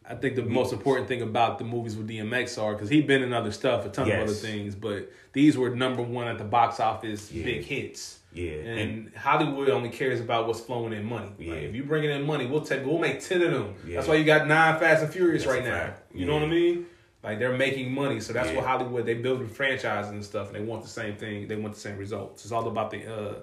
I 0.09 0.15
think 0.15 0.35
the 0.35 0.41
most 0.41 0.73
important 0.73 1.07
thing 1.07 1.21
about 1.21 1.59
the 1.59 1.63
movies 1.63 1.95
with 1.95 2.09
DMX 2.09 2.59
are 2.61 2.73
because 2.73 2.89
he's 2.89 3.05
been 3.05 3.21
in 3.21 3.31
other 3.31 3.51
stuff, 3.51 3.85
a 3.85 3.89
ton 3.89 4.07
Yes. 4.07 4.17
of 4.17 4.23
other 4.23 4.33
things, 4.33 4.73
but 4.73 5.11
these 5.33 5.55
were 5.55 5.69
number 5.75 6.01
one 6.01 6.27
at 6.27 6.39
the 6.39 6.43
box 6.43 6.79
office, 6.79 7.31
Yeah. 7.31 7.43
big 7.45 7.63
hits. 7.63 8.17
Yeah, 8.33 8.51
And, 8.53 9.11
Hollywood 9.15 9.69
only 9.69 9.89
cares 9.89 10.19
about 10.19 10.45
what's 10.47 10.59
flowing 10.59 10.93
in 10.93 11.03
money. 11.05 11.31
Yeah. 11.39 11.53
Like, 11.53 11.63
if 11.63 11.75
you 11.75 11.83
bringing 11.83 12.09
in 12.11 12.25
money, 12.25 12.45
we'll 12.47 12.61
take 12.61 12.85
we'll 12.85 12.97
make 12.99 13.19
ten 13.21 13.41
of 13.43 13.51
them. 13.51 13.75
Yeah. 13.87 13.95
That's 13.97 14.07
why 14.07 14.15
you 14.15 14.23
got 14.23 14.47
nine 14.47 14.79
Fast 14.79 15.03
and 15.03 15.11
Furious 15.13 15.43
That's 15.45 15.55
right 15.55 15.63
now. 15.63 15.93
You 16.13 16.25
know 16.25 16.33
what 16.33 16.43
I 16.43 16.47
mean? 16.47 16.85
Like 17.23 17.37
they're 17.37 17.55
making 17.57 17.91
money, 17.91 18.19
so 18.19 18.33
that's 18.33 18.49
Yeah. 18.49 18.55
what 18.57 18.65
Hollywood 18.65 19.05
they 19.05 19.15
building 19.15 19.47
franchises 19.47 20.11
and 20.11 20.23
stuff, 20.23 20.47
and 20.47 20.55
they 20.55 20.61
want 20.67 20.81
the 20.83 20.87
same 20.89 21.15
thing. 21.17 21.47
They 21.47 21.55
want 21.55 21.73
the 21.73 21.79
same 21.79 21.97
results. 21.97 22.43
It's 22.45 22.51
all 22.51 22.67
about 22.67 22.91
the 22.91 23.05
uh, 23.05 23.35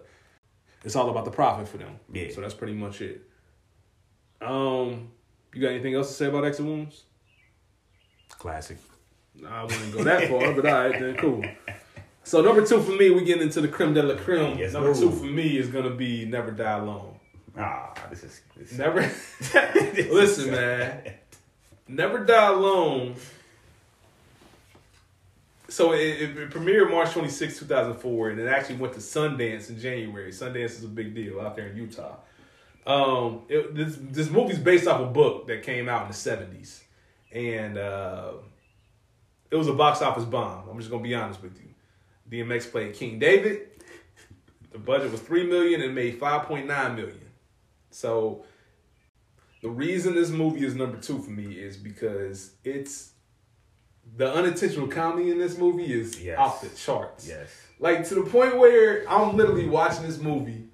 it's 0.85 0.97
all 0.97 1.11
about 1.11 1.25
the 1.27 1.31
profit 1.33 1.69
for 1.69 1.77
them. 1.79 1.99
Yeah. 2.13 2.31
So 2.33 2.41
that's 2.41 2.55
pretty 2.55 2.75
much 2.75 3.01
it. 3.03 3.23
Um, 4.41 5.11
you 5.57 5.63
got 5.63 5.71
anything 5.71 5.95
else 5.95 6.09
to 6.09 6.15
say 6.15 6.27
about 6.27 6.45
Exit 6.45 6.67
Wounds? 6.67 7.05
Classic. 8.29 8.77
I 9.49 9.63
wouldn't 9.65 9.93
go 9.95 10.05
that 10.05 10.29
far, 10.29 10.53
but 10.53 10.67
all 10.67 10.73
right, 10.89 11.01
then 11.01 11.17
cool. 11.17 11.43
So 12.25 12.43
number 12.43 12.65
two 12.67 12.83
for 12.83 12.93
me, 12.93 13.11
we 13.11 13.25
getting 13.25 13.45
into 13.45 13.61
the 13.61 13.69
creme 13.69 13.95
de 13.95 14.03
la 14.03 14.17
creme. 14.17 14.59
Yes, 14.59 14.73
number 14.73 14.95
two 14.95 15.11
for 15.11 15.25
me 15.25 15.57
is 15.59 15.69
gonna 15.69 15.91
be 15.91 16.25
Never 16.27 16.51
Die 16.51 16.79
Alone. 16.79 17.19
Ah, 17.57 17.95
this 18.11 18.23
is 18.25 18.41
this 18.57 18.73
Never. 18.73 19.01
this 19.41 20.11
Listen, 20.13 20.45
is- 20.47 20.51
man. 20.51 21.13
Never 21.89 22.19
Die 22.25 22.47
Alone. 22.49 23.15
So 25.69 25.93
it, 25.93 25.99
it, 26.01 26.37
it 26.37 26.51
premiered 26.51 26.91
March 26.91 27.11
26, 27.13 27.59
2004, 27.59 28.31
and 28.31 28.41
it 28.41 28.47
actually 28.47 28.77
went 28.77 28.95
to 28.95 29.01
Sundance 29.01 29.69
in 29.69 29.79
January. 29.81 30.31
Sundance 30.31 30.65
is 30.77 30.85
a 30.85 30.89
big 30.89 31.15
deal 31.15 31.41
out 31.41 31.57
there 31.57 31.67
in 31.69 31.77
Utah. 31.77 32.17
Um, 32.87 33.43
it, 33.49 33.75
this 33.75 33.99
this 34.01 34.31
movie's 34.31 34.59
based 34.59 34.87
off 34.87 35.01
a 35.01 35.07
book 35.07 35.47
that 35.49 35.63
came 35.65 35.89
out 35.89 36.03
in 36.03 36.09
the 36.09 36.15
70s, 36.15 36.83
and 37.33 37.77
uh, 37.79 38.33
it 39.51 39.57
was 39.57 39.67
a 39.69 39.73
box 39.73 40.03
office 40.03 40.25
bomb. 40.25 40.69
I'm 40.69 40.79
just 40.79 40.91
gonna 40.91 41.03
be 41.03 41.15
honest 41.15 41.43
with 41.43 41.57
you. 41.59 41.65
DMX 42.45 42.71
played 42.71 42.95
King 42.95 43.19
David. 43.19 43.69
The 44.73 44.79
budget 44.79 45.11
was 45.11 45.21
three 45.21 45.45
million 45.47 45.81
and 45.81 45.95
made 45.95 46.21
5.9 46.21 46.67
million. 46.97 47.21
So 47.91 48.45
the 49.63 49.71
reason 49.71 50.15
this 50.15 50.29
movie 50.31 50.65
is 50.67 50.75
number 50.75 50.99
two 50.99 51.19
for 51.21 51.31
me 51.31 51.55
is 51.55 51.77
because 51.77 52.53
it's 52.63 53.13
the 54.17 54.33
unintentional 54.33 54.87
comedy 54.87 55.31
in 55.31 55.39
this 55.39 55.57
movie 55.59 55.93
is 55.93 56.21
Yes. 56.23 56.39
off 56.39 56.61
the 56.61 56.69
charts. 56.77 57.27
Yes. 57.29 57.49
Like 57.79 58.07
to 58.09 58.15
the 58.17 58.23
point 58.23 58.59
where 58.59 59.09
I'm 59.11 59.37
literally 59.37 59.67
watching 59.69 60.03
this 60.03 60.19
movie 60.19 60.69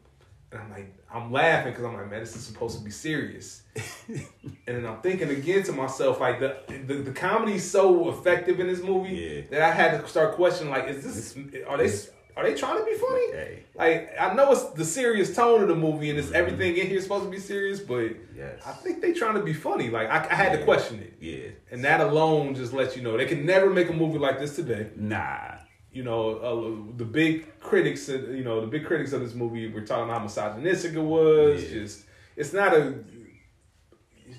and 0.51 0.61
I'm 0.61 0.71
like, 0.71 0.95
I'm 1.13 1.31
laughing 1.31 1.73
because 1.73 1.85
I'm 1.85 1.95
like, 1.95 2.11
man, 2.11 2.21
this 2.21 2.35
is 2.35 2.45
supposed 2.45 2.79
to 2.79 2.85
be 2.85 2.91
serious. 2.91 3.63
and 4.09 4.25
then 4.67 4.87
I'm 4.87 5.01
thinking 5.01 5.31
again 5.31 5.63
to 5.65 5.73
myself, 5.73 6.21
like 6.21 6.41
the 6.41 6.57
the, 6.87 6.95
the 6.95 7.13
comedy's 7.13 7.71
so 7.71 8.09
effective 8.11 8.61
in 8.61 8.67
this 8.67 8.83
movie 8.83 9.15
Yeah. 9.15 9.41
that 9.51 9.63
I 9.63 9.75
had 9.75 10.01
to 10.01 10.09
start 10.09 10.35
questioning, 10.35 10.73
like, 10.73 10.89
is 10.89 11.05
this 11.05 11.37
are 11.67 11.77
they 11.77 11.91
are 12.35 12.45
they 12.45 12.55
trying 12.55 12.79
to 12.79 12.85
be 12.85 12.95
funny? 12.95 13.33
Hey. 13.33 13.63
Like 13.75 14.11
I 14.19 14.33
know 14.33 14.53
it's 14.53 14.65
the 14.71 14.85
serious 14.85 15.35
tone 15.37 15.63
of 15.63 15.69
the 15.69 15.75
movie 15.75 16.11
and 16.11 16.19
it's 16.19 16.29
mm-hmm. 16.29 16.37
everything 16.37 16.77
in 16.79 16.87
here 16.87 17.01
supposed 17.01 17.25
to 17.25 17.31
be 17.31 17.39
serious, 17.39 17.81
but 17.81 18.13
Yes. 18.35 18.63
I 18.67 18.73
think 18.73 19.03
they 19.03 19.13
trying 19.13 19.35
to 19.35 19.43
be 19.43 19.53
funny. 19.53 19.91
Like 19.91 20.09
I, 20.09 20.27
I 20.31 20.35
had 20.35 20.59
to 20.59 20.65
question 20.65 21.01
it. 21.01 21.15
Yeah. 21.21 21.51
And 21.71 21.85
that 21.85 22.01
alone 22.01 22.55
just 22.55 22.73
lets 22.73 22.97
you 22.97 23.03
know 23.03 23.17
they 23.17 23.27
can 23.27 23.45
never 23.45 23.69
make 23.69 23.91
a 23.91 23.93
movie 23.93 24.19
like 24.19 24.39
this 24.39 24.57
today. 24.57 24.89
Nah. 24.97 25.52
You 25.93 26.05
know, 26.05 26.37
uh, 26.37 26.97
the 26.97 27.05
big 27.05 27.61
critics, 27.61 28.09
you 28.09 28.45
know, 28.45 28.61
the 28.63 28.67
big 28.67 28.87
critics 28.87 29.13
of 29.13 29.21
this 29.21 29.35
movie 29.35 29.69
were 29.69 29.83
talking 29.83 30.05
about 30.05 30.19
how 30.19 30.25
misogynistic 30.25 30.95
it 30.95 31.01
was. 31.01 31.63
Yeah. 31.63 31.81
Just, 31.81 32.05
it's 32.35 32.53
not 32.55 32.73
a, 32.73 32.95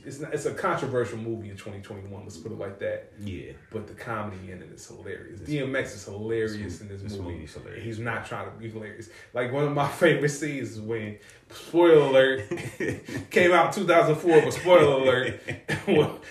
it's 0.06 0.20
not, 0.20 0.34
it's 0.34 0.46
a 0.46 0.54
controversial 0.54 1.18
movie 1.18 1.50
in 1.50 1.56
2021. 1.56 2.24
Let's 2.24 2.38
put 2.38 2.52
it 2.52 2.58
like 2.58 2.80
that. 2.80 3.12
Yeah. 3.20 3.52
But 3.72 3.88
the 3.88 3.94
comedy 3.94 4.52
in 4.52 4.62
it 4.62 4.72
is 4.72 4.86
hilarious. 4.88 5.42
DMX 5.42 5.96
is 5.96 6.06
hilarious 6.06 6.82
in 6.82 6.88
this, 6.88 7.02
this 7.02 7.14
movie. 7.14 7.46
hilarious. 7.46 7.84
He's 7.84 8.00
not 8.00 8.26
trying 8.26 8.52
to 8.52 8.58
be 8.58 8.70
hilarious. 8.70 9.10
Like 9.34 9.52
one 9.52 9.64
of 9.66 9.74
my 9.74 9.88
favorite 10.00 10.30
scenes 10.30 10.72
is 10.72 10.82
when, 10.82 11.18
spoiler 11.52 12.08
alert, 12.08 12.50
came 13.30 13.52
out 13.52 13.74
2004, 13.74 14.42
but 14.42 14.54
spoiler 14.54 15.02
alert. 15.02 15.42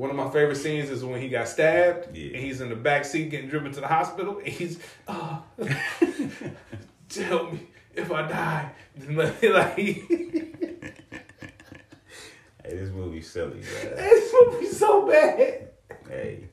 one 0.00 0.08
of 0.08 0.16
my 0.16 0.30
favorite 0.30 0.56
scenes 0.56 0.88
is 0.88 1.04
when 1.04 1.20
he 1.20 1.28
got 1.28 1.46
stabbed 1.46 2.16
Yeah. 2.16 2.28
and 2.28 2.36
he's 2.36 2.62
in 2.62 2.70
the 2.70 2.74
back 2.74 3.04
seat 3.04 3.28
getting 3.30 3.50
driven 3.50 3.70
to 3.72 3.80
the 3.82 3.86
hospital. 3.86 4.38
And 4.38 4.48
he's, 4.48 4.78
oh, 5.06 5.42
tell 7.10 7.50
me 7.52 7.60
if 7.94 8.10
I 8.10 8.26
die. 8.26 8.72
like, 9.10 9.36
Hey, 9.76 10.02
this 12.76 12.90
movie's 12.92 13.30
silly, 13.30 13.60
bro. 13.60 13.94
this 13.96 14.34
movie's 14.40 14.78
so 14.78 15.06
bad. 15.06 15.68
hey. 16.08 16.48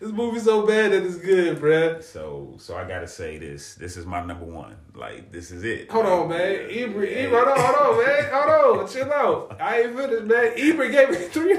This 0.00 0.10
movie's 0.12 0.44
so 0.44 0.64
bad 0.66 0.92
that 0.92 1.02
it's 1.02 1.16
good, 1.16 1.58
bruh. 1.58 2.02
So 2.02 2.54
so 2.58 2.76
I 2.76 2.86
gotta 2.88 3.08
say 3.08 3.36
this. 3.36 3.74
This 3.74 3.96
is 3.98 4.06
my 4.06 4.24
number 4.24 4.46
one. 4.46 4.76
Like 4.94 5.30
this 5.32 5.50
is 5.50 5.64
it. 5.64 5.90
Hold 5.90 6.06
on, 6.06 6.28
man. 6.30 6.66
Ebert, 6.70 7.08
Ebert, 7.10 7.48
hold 7.48 7.58
on, 7.58 7.74
hold 7.74 7.98
on, 7.98 8.06
man. 8.06 8.30
Hold 8.32 8.78
on. 8.80 8.88
Chill 8.88 9.12
out. 9.12 9.60
I 9.60 9.82
ain't 9.82 9.94
finished, 9.96 10.24
man. 10.24 10.52
Ebert 10.56 10.92
gave 10.92 11.10
me 11.10 11.16
three. 11.16 11.58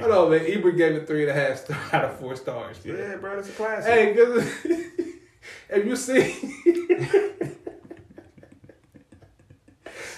Hold 0.00 0.12
on, 0.12 0.30
man. 0.30 0.44
Ebert 0.46 0.76
gave 0.76 0.92
it 0.96 1.06
three 1.06 1.22
and 1.22 1.30
a 1.30 1.34
half 1.34 1.58
star 1.58 1.78
out 1.92 2.04
of 2.04 2.18
four 2.18 2.36
stars. 2.36 2.84
man. 2.84 2.96
Yeah, 2.96 3.16
bro, 3.16 3.38
it's 3.38 3.48
a 3.48 3.52
classic. 3.52 3.92
Hey, 3.92 4.14
cause 4.14 4.46
if 5.70 5.86
you 5.86 5.96
see, 5.96 6.54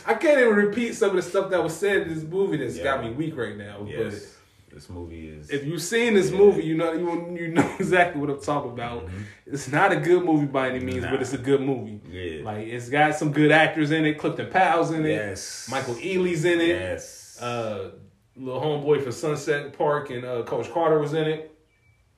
I 0.06 0.14
can't 0.14 0.40
even 0.40 0.54
repeat 0.56 0.94
some 0.94 1.10
of 1.10 1.16
the 1.16 1.22
stuff 1.22 1.50
that 1.50 1.62
was 1.62 1.76
said 1.76 2.02
in 2.02 2.14
this 2.14 2.24
movie 2.24 2.56
that's 2.56 2.76
Yeah. 2.76 2.84
got 2.84 3.04
me 3.04 3.10
weak 3.12 3.36
right 3.36 3.56
now. 3.56 3.86
yes. 3.88 4.28
This 4.72 4.88
movie 4.88 5.28
is 5.28 5.50
if 5.50 5.64
you've 5.66 5.82
seen 5.82 6.14
this 6.14 6.30
Yeah. 6.30 6.38
movie, 6.38 6.62
you 6.64 6.74
know 6.74 6.94
you 6.94 7.36
you 7.38 7.48
know 7.48 7.74
exactly 7.78 8.18
what 8.20 8.30
I'm 8.30 8.40
talking 8.40 8.70
about. 8.72 9.06
It's 9.44 9.70
not 9.70 9.92
a 9.92 9.96
good 9.96 10.24
movie 10.24 10.46
by 10.46 10.70
any 10.70 10.80
means, 10.82 11.02
Nah. 11.04 11.10
but 11.10 11.20
it's 11.20 11.34
a 11.34 11.38
good 11.38 11.60
movie. 11.60 12.00
Yeah. 12.10 12.42
Like 12.42 12.66
it's 12.68 12.88
got 12.88 13.14
some 13.14 13.32
good 13.32 13.52
actors 13.52 13.90
in 13.90 14.06
it. 14.06 14.14
Clifton 14.18 14.48
Powell's 14.50 14.90
in 14.90 15.04
it. 15.04 15.10
Yes. 15.10 15.68
Michael 15.70 15.96
Ealy's 15.96 16.46
in 16.46 16.60
it. 16.62 16.68
Yes. 16.68 17.38
Uh, 17.38 17.90
little 18.36 18.60
homeboy 18.60 19.02
for 19.04 19.12
Sunset 19.12 19.76
Park 19.76 20.10
and 20.10 20.24
uh, 20.24 20.42
Coach 20.42 20.70
Carter 20.72 20.98
was 20.98 21.12
in 21.14 21.26
it. 21.28 21.58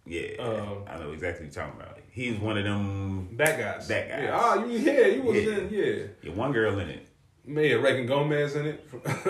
yeah. 0.06 0.36
um, 0.40 0.84
I 0.88 0.98
know 0.98 1.12
exactly 1.12 1.46
what 1.46 1.54
you're 1.54 1.64
talking 1.64 1.80
about. 1.80 1.98
He's 2.10 2.38
one 2.38 2.56
of 2.56 2.64
them 2.64 3.28
Bad 3.32 3.58
guys. 3.58 3.88
Bad 3.88 4.08
guys. 4.08 4.22
Yeah. 4.22 4.40
Oh, 4.40 4.64
you 4.64 4.78
yeah, 4.78 5.06
you 5.06 5.22
was 5.22 5.36
Yeah. 5.36 5.56
in 5.58 5.68
yeah. 5.72 6.02
yeah, 6.22 6.30
one 6.32 6.52
girl 6.52 6.78
in 6.78 6.88
it. 6.90 7.08
Man, 7.46 7.82
Reagan 7.82 8.06
Gomez 8.06 8.54
in 8.56 8.66
it. 8.66 8.88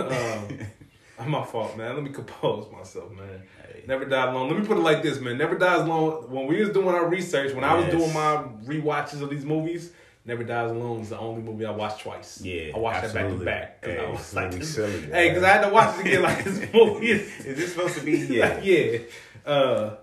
um, 1.19 1.27
my 1.31 1.45
fault, 1.45 1.77
man. 1.77 1.95
Let 1.95 2.03
me 2.05 2.11
compose 2.11 2.71
myself, 2.71 3.11
man. 3.13 3.43
Hey. 3.63 3.85
Never 3.89 4.05
dies 4.05 4.29
alone. 4.29 4.51
Let 4.51 4.61
me 4.61 4.67
put 4.67 4.77
it 4.77 4.81
like 4.83 5.03
this, 5.03 5.19
man. 5.21 5.39
Never 5.39 5.57
dies 5.57 5.81
alone. 5.81 6.31
When 6.31 6.47
we 6.47 6.61
was 6.61 6.71
doing 6.71 6.89
our 6.89 7.09
research, 7.09 7.55
when 7.55 7.65
I 7.65 7.75
was 7.75 7.87
doing 7.87 8.13
my 8.13 8.45
rewatches 8.65 9.23
of 9.23 9.31
these 9.31 9.45
movies, 9.45 9.93
Never 10.27 10.43
Dies 10.45 10.71
Alone 10.71 11.01
is 11.03 11.11
the 11.11 11.19
only 11.19 11.43
movie 11.43 11.67
I 11.67 11.71
watched 11.71 12.01
twice. 12.01 12.41
Yeah, 12.41 12.73
I 12.75 12.79
watched 12.79 13.05
absolutely. 13.05 13.45
that 13.45 13.81
back 13.81 13.83
to 13.83 13.89
back. 13.89 13.99
Hey, 13.99 14.07
I 14.07 14.11
was 14.11 14.35
like, 14.35 14.63
silly, 14.63 15.01
hey, 15.13 15.29
because 15.29 15.43
I 15.45 15.49
had 15.49 15.63
to 15.67 15.69
watch 15.69 15.99
it 15.99 16.07
again. 16.07 16.23
Like 16.23 16.45
this 16.45 16.59
movie 16.75 17.11
is 17.11 17.45
Is 17.45 17.57
this 17.59 17.73
supposed 17.75 17.99
to 17.99 18.05
be 18.05 18.13
yeah? 18.19 18.49
like, 18.49 18.65
yeah. 18.65 18.99
Uh, 19.45 19.97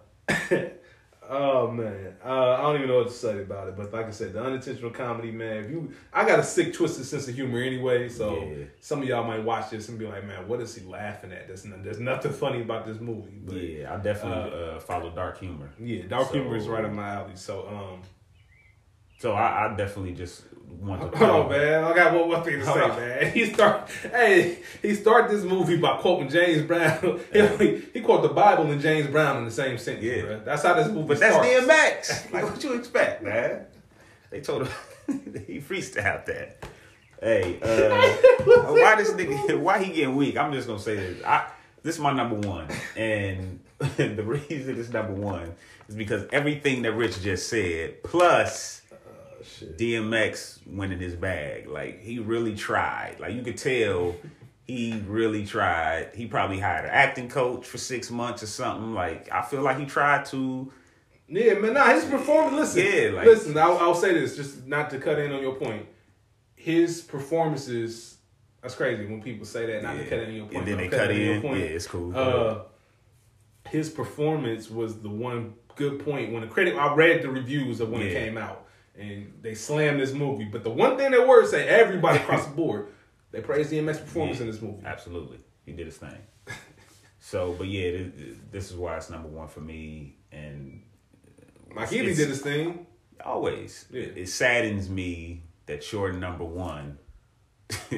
oh 1.29 1.71
man, 1.71 2.15
uh, 2.23 2.53
I 2.53 2.62
don't 2.62 2.75
even 2.75 2.88
know 2.89 2.97
what 2.99 3.07
to 3.07 3.13
say 3.13 3.41
about 3.41 3.67
it. 3.69 3.75
But 3.77 3.91
like 3.93 4.05
I 4.05 4.12
said, 4.12 4.34
the 4.34 4.43
unintentional 4.43 4.91
comedy, 4.91 5.31
man. 5.31 5.63
If 5.65 5.71
you, 5.71 5.91
I 6.13 6.25
got 6.25 6.39
a 6.39 6.43
sick, 6.43 6.73
twisted 6.73 7.05
sense 7.05 7.27
of 7.27 7.36
humor 7.36 7.60
anyway. 7.62 8.10
So 8.10 8.43
Yeah. 8.43 8.65
some 8.79 9.01
of 9.01 9.07
y'all 9.07 9.23
might 9.23 9.43
watch 9.43 9.69
this 9.71 9.89
and 9.89 9.97
be 9.97 10.05
like, 10.05 10.25
man, 10.27 10.47
what 10.47 10.60
is 10.62 10.75
he 10.75 10.86
laughing 10.86 11.31
at? 11.31 11.47
There's, 11.47 11.63
there's 11.63 11.99
nothing 11.99 12.34
funny 12.34 12.62
about 12.62 12.86
this 12.86 12.99
movie. 12.99 13.39
But 13.43 13.55
yeah, 13.55 13.79
Yeah, 13.81 13.93
I 13.93 13.97
definitely 13.97 14.60
uh, 14.62 14.79
follow 14.79 15.10
dark 15.10 15.39
humor. 15.39 15.71
Yeah, 15.79 16.03
dark 16.07 16.27
So- 16.27 16.34
humor 16.34 16.55
is 16.57 16.67
right 16.67 16.86
up 16.86 16.91
my 16.91 17.10
alley. 17.10 17.36
So 17.36 17.67
um, 17.67 18.01
So 19.21 19.34
I, 19.34 19.67
I 19.67 19.75
definitely 19.75 20.13
just 20.13 20.45
want 20.81 21.12
to. 21.12 21.15
Hold 21.25 21.45
on, 21.45 21.51
man. 21.51 21.84
I 21.84 21.93
got 21.93 22.12
one 22.12 22.27
more 22.27 22.43
thing 22.43 22.57
to 22.60 22.65
Hold 22.65 22.77
say, 22.77 22.84
on. 22.84 22.95
man. 22.95 23.31
He 23.34 23.45
start, 23.53 23.88
hey, 24.01 24.57
he 24.81 24.95
start 24.95 25.29
this 25.29 25.43
movie 25.43 25.77
by 25.77 25.97
quoting 25.97 26.27
James 26.27 26.63
Brown. 26.63 27.19
he, 27.31 27.84
he 27.93 28.01
quote 28.01 28.23
the 28.23 28.29
Bible 28.29 28.71
and 28.71 28.81
James 28.81 29.05
Brown 29.05 29.38
in 29.38 29.45
the 29.45 29.51
same 29.51 29.77
sentence. 29.77 30.03
Yeah. 30.03 30.23
bruh. 30.23 30.43
that's 30.43 30.63
how 30.63 30.73
this 30.73 30.88
movie 30.88 31.10
But 31.10 31.19
that's 31.19 31.36
starts. 31.36 31.67
DMX. 31.67 32.31
Like 32.34 32.45
what 32.45 32.63
you 32.63 32.73
expect, 32.73 33.21
man? 33.21 33.67
They 34.31 34.41
told 34.41 34.65
him 34.65 35.43
he 35.45 35.60
freestyled 35.60 36.25
that. 36.25 36.65
Hey, 37.21 37.60
uh, 37.62 38.43
why 38.73 38.95
this 38.95 39.12
nigga? 39.12 39.60
Why 39.60 39.84
he 39.84 39.93
getting 39.93 40.15
weak? 40.15 40.36
I'm 40.36 40.51
just 40.51 40.65
gonna 40.67 40.79
say 40.79 40.95
this. 40.95 41.23
I 41.23 41.47
this 41.84 41.95
is 41.95 42.01
my 42.01 42.12
number 42.12 42.47
one, 42.47 42.67
and 42.97 43.60
the 43.97 44.23
reason 44.23 44.79
it's 44.79 44.89
number 44.89 45.13
one 45.13 45.53
is 45.88 45.95
because 45.95 46.25
everything 46.31 46.81
that 46.81 46.93
Rich 46.93 47.21
just 47.21 47.47
said, 47.49 48.01
plus 48.01 48.81
Shit. 49.43 49.77
DMX 49.77 50.60
went 50.67 50.93
in 50.93 50.99
his 50.99 51.15
bag. 51.15 51.67
Like 51.67 52.01
he 52.01 52.19
really 52.19 52.56
tried. 52.56 53.17
Like 53.19 53.34
you 53.34 53.41
could 53.41 53.58
tell 53.58 54.15
he 54.65 55.01
really 55.08 55.45
tried. 55.45 56.12
He 56.15 56.27
probably 56.27 56.60
hired 56.60 56.86
an 56.86 56.91
acting 56.91 57.30
coach 57.30 57.65
for 57.65 57.77
six 57.77 58.10
months 58.12 58.43
or 58.43 58.47
something. 58.47 58.93
Like 58.93 59.32
I 59.32 59.41
feel 59.41 59.62
like 59.62 59.77
he 59.80 59.86
tried 59.86 60.25
to. 60.27 60.71
Yeah, 61.27 61.54
man. 61.56 61.73
Nah, 61.75 61.86
his 61.93 62.06
performance. 62.06 62.75
Listen, 62.75 62.86
Yeah, 62.86 63.10
like- 63.15 63.25
listen. 63.25 63.58
I'll, 63.58 63.77
I'll 63.77 63.95
say 63.95 64.13
this, 64.13 64.36
just 64.36 64.67
not 64.67 64.89
to 64.89 64.99
cut 64.99 65.17
in 65.19 65.32
on 65.32 65.41
your 65.41 65.56
point. 65.56 65.86
His 66.56 67.01
performances. 67.01 68.17
That's 68.62 68.75
crazy 68.75 69.06
when 69.06 69.21
people 69.23 69.45
say 69.45 69.65
that. 69.65 69.82
Not 69.82 69.97
to 69.97 70.04
cut 70.06 70.19
in 70.19 70.30
on 70.30 70.36
your 70.36 70.45
point. 70.45 70.58
And 70.58 70.67
then 70.67 70.77
they 70.77 70.88
cut 70.89 71.15
your 71.15 71.34
in. 71.36 71.41
point. 71.41 71.60
Yeah, 71.60 71.65
it's 71.65 71.88
cool. 71.88 72.15
Uh, 72.15 72.60
his 73.69 73.89
performance 73.89 74.69
was 74.69 74.99
the 75.01 75.10
one 75.10 75.54
good 75.75 76.04
point 76.04 76.32
when 76.32 76.41
the 76.41 76.47
critic. 76.47 76.75
I 76.75 76.93
read 76.93 77.21
the 77.21 77.30
reviews 77.30 77.80
of 77.80 77.89
when 77.89 78.01
it 78.01 78.13
came 78.13 78.38
out, 78.38 78.65
and 78.97 79.34
they 79.41 79.54
slammed 79.56 79.99
this 79.99 80.13
movie. 80.13 80.45
But 80.45 80.63
the 80.63 80.69
one 80.69 80.97
thing 80.97 81.12
they 81.12 81.19
were 81.19 81.45
say, 81.45 81.67
everybody 81.67 82.17
across 82.23 82.45
the 82.45 82.54
board, 82.56 82.88
they 83.32 83.41
praised 83.41 83.71
DMX 83.71 83.99
performance 84.01 84.38
Yeah, 84.39 84.45
in 84.45 84.51
this 84.51 84.62
movie. 84.62 84.84
Absolutely, 84.86 85.39
he 85.65 85.71
did 85.73 85.86
his 85.88 85.97
thing. 85.97 86.17
So, 87.23 87.54
but 87.56 87.67
yeah, 87.67 87.91
this, 87.91 88.38
this 88.51 88.71
is 88.71 88.75
why 88.75 88.97
it's 88.97 89.12
number 89.12 89.30
one 89.30 89.47
for 89.47 89.60
me. 89.62 90.15
And 90.32 90.82
Mike 91.71 91.89
Ealy 91.89 92.15
did 92.15 92.30
his 92.30 92.41
thing. 92.41 92.88
always, 93.23 93.86
Yeah. 93.91 94.08
it 94.15 94.27
saddens 94.27 94.89
me 94.89 95.43
that 95.67 95.89
your 95.93 96.12
number 96.13 96.43
one 96.43 96.97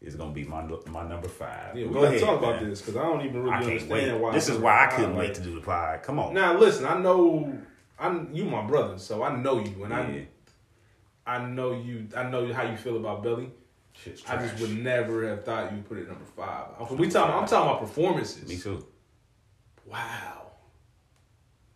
is 0.00 0.14
gonna 0.16 0.32
be 0.32 0.44
my 0.44 0.62
my 0.88 1.06
number 1.08 1.28
five. 1.28 1.76
Yeah, 1.76 1.86
we 1.86 1.92
Go 1.92 2.02
gotta 2.02 2.06
ahead, 2.08 2.20
talk 2.20 2.38
about 2.38 2.60
this 2.60 2.80
because 2.80 2.96
I 2.96 3.02
don't 3.02 3.22
even 3.24 3.42
really 3.42 3.54
understand 3.56 3.90
wait. 3.90 4.20
why. 4.20 4.32
This 4.32 4.48
is 4.48 4.58
why 4.58 4.84
I 4.86 4.86
couldn't 4.88 5.16
wait 5.16 5.34
to 5.34 5.40
do 5.40 5.54
the 5.54 5.60
pod. 5.60 6.02
Come 6.02 6.18
on. 6.18 6.34
Now 6.34 6.56
listen, 6.58 6.86
I 6.86 6.98
know, 6.98 7.58
I 7.98 8.24
you 8.32 8.44
my 8.44 8.66
brother, 8.66 8.98
so 8.98 9.22
I 9.22 9.36
know 9.36 9.58
you, 9.58 9.84
and 9.84 9.90
Yeah. 9.92 10.22
I, 11.26 11.36
I 11.36 11.46
know 11.46 11.72
you, 11.72 12.06
I 12.16 12.24
know 12.24 12.52
how 12.52 12.62
you 12.62 12.76
feel 12.76 12.96
about 12.96 13.22
Belly. 13.22 13.50
I 14.28 14.36
just 14.36 14.58
would 14.60 14.76
never 14.76 15.26
have 15.28 15.44
thought 15.44 15.72
you 15.72 15.78
put 15.82 15.98
it 15.98 16.08
number 16.08 16.24
five. 16.36 16.66
I'm- 16.80 16.96
We 16.96 17.08
talking, 17.08 17.34
I'm 17.34 17.46
talking 17.46 17.70
about 17.70 17.80
performances. 17.80 18.48
Me 18.48 18.56
too. 18.58 18.84
Wow, 19.86 20.50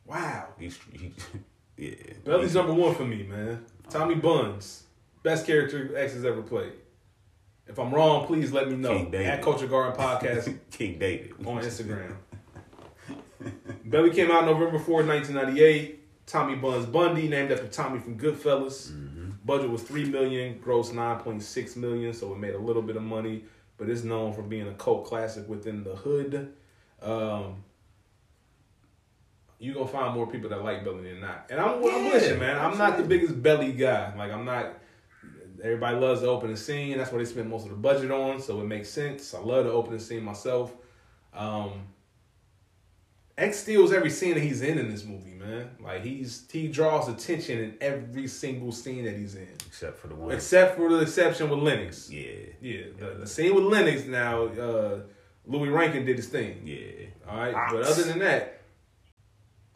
wow. 0.05 0.49
He's, 0.59 0.79
he, 0.93 1.13
yeah. 1.77 1.95
Belly's 2.25 2.55
number 2.55 2.75
one 2.75 2.95
for 2.95 3.05
me, 3.05 3.23
man. 3.23 3.65
Tommy 3.89 4.17
Buns, 4.17 4.85
best 5.23 5.47
character 5.47 5.97
X 5.97 6.15
has 6.15 6.25
ever 6.25 6.43
played. 6.43 6.73
If 7.69 7.79
I'm 7.79 7.95
wrong, 7.95 8.27
please 8.27 8.51
let 8.51 8.69
me 8.71 8.77
know. 8.77 9.11
At 9.15 9.43
Culture 9.43 9.67
Garden 9.67 9.95
Podcast 9.99 10.57
King 10.71 10.99
David 10.99 11.33
on 11.47 11.63
Instagram. 11.63 12.17
Belly 13.85 14.11
came 14.11 14.31
out 14.31 14.45
November 14.47 14.79
4th, 14.79 15.07
1998. 15.07 15.98
Tommy 16.29 16.55
Buns 16.55 16.87
Bundy, 16.87 17.27
named 17.27 17.51
after 17.51 17.67
Tommy 17.67 17.99
from 17.99 18.19
Goodfellas. 18.19 18.93
Budget 19.45 19.71
was 19.71 19.83
three 19.83 20.05
million, 20.05 20.59
gross 20.59 20.93
nine 20.93 21.19
point 21.21 21.43
six 21.43 21.75
million, 21.75 22.13
so 22.13 22.33
it 22.33 22.39
made 22.39 22.55
a 22.55 22.59
little 22.59 22.83
bit 22.83 22.97
of 22.97 23.03
money, 23.03 23.45
but 23.79 23.89
it's 23.89 24.05
known 24.05 24.35
for 24.35 24.43
being 24.43 24.69
a 24.69 24.75
cult 24.75 25.07
classic 25.07 25.49
within 25.49 25.83
the 25.83 25.97
hood. 25.97 26.53
Um, 27.01 27.65
you 29.59 29.73
gonna 29.73 29.87
find 29.89 30.15
more 30.15 30.27
people 30.27 30.51
that 30.51 30.63
like 30.63 30.85
Belly 30.85 31.05
than 31.05 31.21
not, 31.21 31.47
and 31.49 31.59
I'm, 31.59 31.83
I'm 31.83 32.05
with 32.05 32.29
you, 32.29 32.37
man. 32.37 32.59
I'm 32.59 32.77
not 32.77 32.99
the 32.99 33.05
biggest 33.05 33.43
Belly 33.43 33.73
guy. 33.73 34.15
Like 34.15 34.31
I'm 34.31 34.45
not. 34.45 34.75
Everybody 35.63 35.97
loves 35.97 36.21
the 36.21 36.29
opening 36.29 36.57
scene. 36.57 36.99
That's 36.99 37.11
what 37.11 37.19
they 37.19 37.25
spend 37.25 37.49
most 37.49 37.65
of 37.65 37.71
the 37.71 37.77
budget 37.77 38.11
on, 38.11 38.41
so 38.41 38.61
it 38.61 38.65
makes 38.65 38.91
sense. 38.91 39.35
I 39.35 39.41
love 39.41 39.65
the 39.65 39.73
opening 39.73 39.99
scene 39.99 40.23
myself. 40.23 40.73
Um, 41.33 41.87
X 43.39 43.61
steals 43.61 43.93
every 43.93 44.11
scene 44.11 44.35
that 44.35 44.41
he's 44.43 44.63
in 44.63 44.79
in 44.79 44.91
this 44.91 45.05
movie, 45.05 45.33
man. 45.33 45.71
Like 45.81 46.03
he's 46.03 46.45
he 46.51 46.67
draws 46.69 47.09
attention 47.09 47.59
in 47.61 47.75
every 47.81 48.27
single 48.27 48.73
scene 48.73 49.05
that 49.05 49.15
he's 49.17 49.37
in, 49.37 49.49
except 49.67 49.99
for 49.99 50.09
the 50.09 50.17
one. 50.17 50.33
except 50.33 50.77
for 50.77 50.91
the 50.91 50.99
exception 51.01 51.49
with 51.49 51.61
Lennox. 51.61 52.11
yeah, 52.11 52.31
Yeah, 52.61 52.83
the, 52.99 53.07
the 53.21 53.27
scene 53.27 53.55
with 53.55 53.65
Lennox. 53.65 54.05
Now, 54.07 54.47
uh, 54.47 55.01
Louie 55.47 55.69
Rankin 55.69 56.05
did 56.05 56.17
his 56.17 56.27
thing. 56.27 56.63
yeah. 56.65 57.07
All 57.31 57.39
right, 57.39 57.55
Ox. 57.55 57.73
but 57.73 57.83
other 57.85 58.03
than 58.03 58.19
that, 58.19 58.61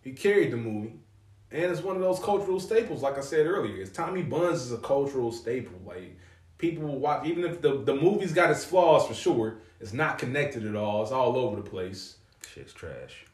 he 0.03 0.11
carried 0.13 0.51
the 0.51 0.57
movie, 0.57 0.95
and 1.53 1.71
it's 1.71 1.83
one 1.83 1.95
of 1.95 2.03
those 2.03 2.19
cultural 2.19 2.59
staples. 2.59 3.01
Like 3.01 3.17
I 3.17 3.21
said 3.21 3.47
earlier, 3.47 3.81
it's 3.81 3.93
Tommy 3.93 4.23
Buns 4.23 4.63
is 4.63 4.73
a 4.73 4.79
cultural 4.79 5.31
staple. 5.31 5.79
Like 5.87 6.19
people 6.59 6.89
will 6.89 6.99
watch. 6.99 7.27
Even 7.27 7.45
if 7.45 7.63
the 7.63 7.79
the 7.85 7.95
movie's 7.95 8.33
got 8.33 8.51
its 8.51 8.65
flaws 8.65 9.07
for 9.07 9.15
sure, 9.15 9.59
it's 9.81 9.93
not 9.93 10.19
connected 10.19 10.67
at 10.67 10.75
all. 10.75 11.05
It's 11.05 11.13
all 11.13 11.37
over 11.37 11.55
the 11.63 11.71
place. 11.71 12.17
Shit's 12.53 12.73
trash. 12.73 13.25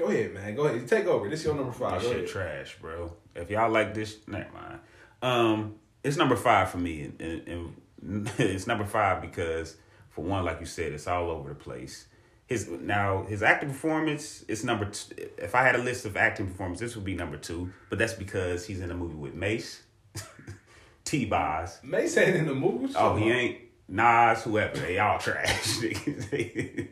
Go 0.00 0.06
ahead, 0.06 0.32
man. 0.32 0.54
Go 0.54 0.64
ahead. 0.64 0.88
Take 0.88 1.06
over. 1.06 1.28
This 1.28 1.40
is 1.40 1.46
your 1.46 1.54
number 1.54 1.72
five. 1.72 2.00
This 2.00 2.08
shit 2.08 2.16
ahead. 2.18 2.28
trash, 2.28 2.76
bro. 2.80 3.12
If 3.34 3.50
y'all 3.50 3.70
like 3.70 3.92
this, 3.92 4.16
never 4.26 4.48
mind. 4.52 4.80
Um, 5.20 5.74
it's 6.02 6.16
number 6.16 6.36
five 6.36 6.70
for 6.70 6.78
me, 6.78 7.02
and, 7.02 7.20
and, 7.20 7.76
and 8.00 8.30
it's 8.38 8.66
number 8.66 8.86
five 8.86 9.20
because, 9.20 9.76
for 10.08 10.24
one, 10.24 10.44
like 10.46 10.58
you 10.58 10.64
said, 10.66 10.92
it's 10.92 11.06
all 11.06 11.30
over 11.30 11.50
the 11.50 11.54
place. 11.54 12.06
His 12.46 12.66
now 12.68 13.24
his 13.28 13.42
acting 13.42 13.68
performance 13.68 14.42
is 14.48 14.64
number. 14.64 14.86
T- 14.86 15.26
if 15.36 15.54
I 15.54 15.62
had 15.62 15.74
a 15.74 15.82
list 15.82 16.06
of 16.06 16.16
acting 16.16 16.46
performances, 16.46 16.80
this 16.80 16.96
would 16.96 17.04
be 17.04 17.14
number 17.14 17.36
two. 17.36 17.70
But 17.90 17.98
that's 17.98 18.14
because 18.14 18.66
he's 18.66 18.80
in 18.80 18.90
a 18.90 18.94
movie 18.94 19.14
with 19.16 19.34
Mase, 19.34 19.82
T. 21.04 21.26
Boz. 21.26 21.78
Mase 21.82 22.16
ain't 22.16 22.36
in 22.36 22.46
the 22.46 22.54
movie. 22.54 22.92
Oh, 22.96 23.16
he 23.16 23.30
ain't. 23.30 23.58
Nas, 23.90 24.42
whoever, 24.44 24.78
they 24.78 24.98
all 25.00 25.18
trash. 25.18 25.78
the 25.80 26.86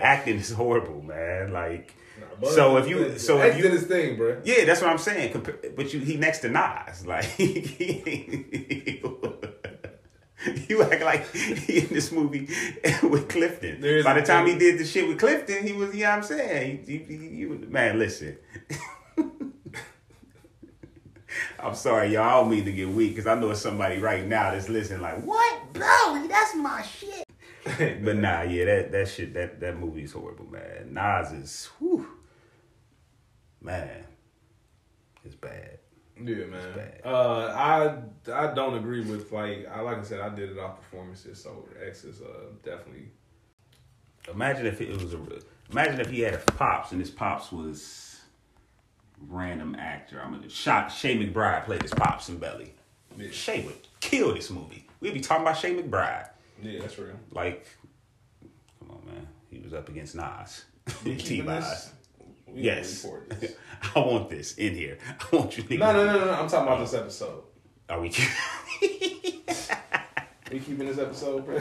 acting 0.00 0.38
is 0.38 0.50
horrible, 0.50 1.02
man. 1.02 1.52
Like, 1.52 1.94
so 2.42 2.78
if 2.78 2.88
you, 2.88 3.18
so 3.18 3.40
if 3.42 3.58
you, 3.58 3.68
his 3.68 3.82
thing, 3.84 4.16
bro. 4.16 4.40
yeah, 4.44 4.64
that's 4.64 4.80
what 4.80 4.90
I'm 4.90 4.96
saying. 4.98 5.46
But 5.76 5.92
you, 5.92 6.00
he 6.00 6.16
next 6.16 6.38
to 6.40 6.48
Nas, 6.48 7.06
like 7.14 7.26
you 7.38 7.52
act 10.82 11.02
like 11.02 11.30
he 11.34 11.80
in 11.80 11.88
this 11.88 12.10
movie 12.12 12.48
with 13.02 13.28
Clifton. 13.28 13.80
By 14.02 14.14
the 14.14 14.22
time 14.22 14.46
he 14.46 14.56
did 14.58 14.78
the 14.78 14.84
shit 14.84 15.06
with 15.06 15.18
Clifton, 15.18 15.66
he 15.66 15.72
was, 15.74 15.94
you 15.94 16.04
know 16.04 16.10
what 16.10 16.16
I'm 16.18 16.22
saying? 16.24 16.84
He, 16.86 16.98
he, 16.98 17.16
he- 17.16 17.46
man, 17.68 17.98
listen. 17.98 18.38
I'm 21.64 21.74
sorry, 21.74 22.12
y'all. 22.12 22.22
I 22.22 22.32
don't 22.32 22.50
mean 22.50 22.64
to 22.66 22.72
get 22.72 22.88
weak 22.88 23.12
because 23.14 23.26
I 23.26 23.34
know 23.34 23.50
it's 23.50 23.60
somebody 23.60 23.98
right 23.98 24.26
now 24.26 24.50
that's 24.50 24.68
listening, 24.68 25.00
like, 25.00 25.22
what, 25.24 25.72
bro? 25.72 26.26
That's 26.28 26.54
my 26.54 26.82
shit. 26.82 27.24
but 28.04 28.16
nah, 28.16 28.42
yeah, 28.42 28.66
that 28.66 28.92
that 28.92 29.08
shit, 29.08 29.32
that 29.34 29.60
that 29.60 29.78
movie 29.78 30.04
is 30.04 30.12
horrible, 30.12 30.46
man. 30.46 30.92
Nas 30.92 31.32
is, 31.32 31.70
whew, 31.78 32.06
man, 33.62 34.04
it's 35.24 35.34
bad. 35.34 35.78
Yeah, 36.22 36.44
man. 36.44 36.74
bad. 36.76 37.00
Uh, 37.02 37.46
I 37.56 38.30
I 38.32 38.52
don't 38.52 38.76
agree 38.76 39.00
with 39.00 39.32
like 39.32 39.66
I 39.72 39.80
like 39.80 39.98
I 39.98 40.02
said 40.02 40.20
I 40.20 40.28
did 40.28 40.50
it 40.50 40.58
off 40.58 40.76
performances, 40.76 41.42
so 41.42 41.66
X 41.82 42.04
is 42.04 42.20
uh 42.20 42.50
definitely 42.62 43.08
Imagine 44.32 44.66
if 44.66 44.80
it 44.80 44.90
was 44.90 45.12
a, 45.12 45.20
imagine 45.70 46.00
if 46.00 46.10
he 46.10 46.20
had 46.20 46.34
a 46.34 46.38
pops 46.38 46.92
and 46.92 47.00
his 47.00 47.10
pops 47.10 47.52
was 47.52 48.13
random 49.28 49.74
actor. 49.78 50.20
I'm 50.22 50.32
gonna 50.32 50.48
shot 50.48 50.88
Shay 50.92 51.16
McBride 51.16 51.64
played 51.64 51.82
his 51.82 51.94
pops 51.94 52.28
in 52.28 52.38
Belly. 52.38 52.74
Yeah. 53.16 53.30
Shay 53.30 53.64
would 53.64 53.76
kill 54.00 54.34
this 54.34 54.50
movie. 54.50 54.86
We'd 55.00 55.14
be 55.14 55.20
talking 55.20 55.42
about 55.42 55.58
Shay 55.58 55.74
McBride. 55.74 56.28
yeah 56.62 56.80
that's 56.80 56.98
real. 56.98 57.18
Like, 57.30 57.66
come 58.80 58.90
on, 58.90 59.06
man, 59.06 59.26
he 59.50 59.58
was 59.58 59.72
up 59.72 59.88
against 59.88 60.14
Nas. 60.14 60.64
T 61.04 61.40
Boz. 61.40 61.92
Yes, 62.54 63.02
this. 63.40 63.54
I 63.94 63.98
want 63.98 64.30
this 64.30 64.54
in 64.54 64.74
here. 64.74 64.98
I 65.32 65.36
want 65.36 65.56
you. 65.58 65.78
No, 65.78 65.92
no, 65.92 66.06
no, 66.06 66.18
no, 66.18 66.24
no. 66.26 66.32
I'm 66.32 66.48
talking 66.48 66.66
about 66.68 66.80
this 66.80 66.94
episode. 66.94 67.42
Are 67.88 68.00
we? 68.00 68.12
We 70.50 70.60
keeping 70.60 70.86
this 70.86 70.98
episode, 70.98 71.44
bro? 71.46 71.58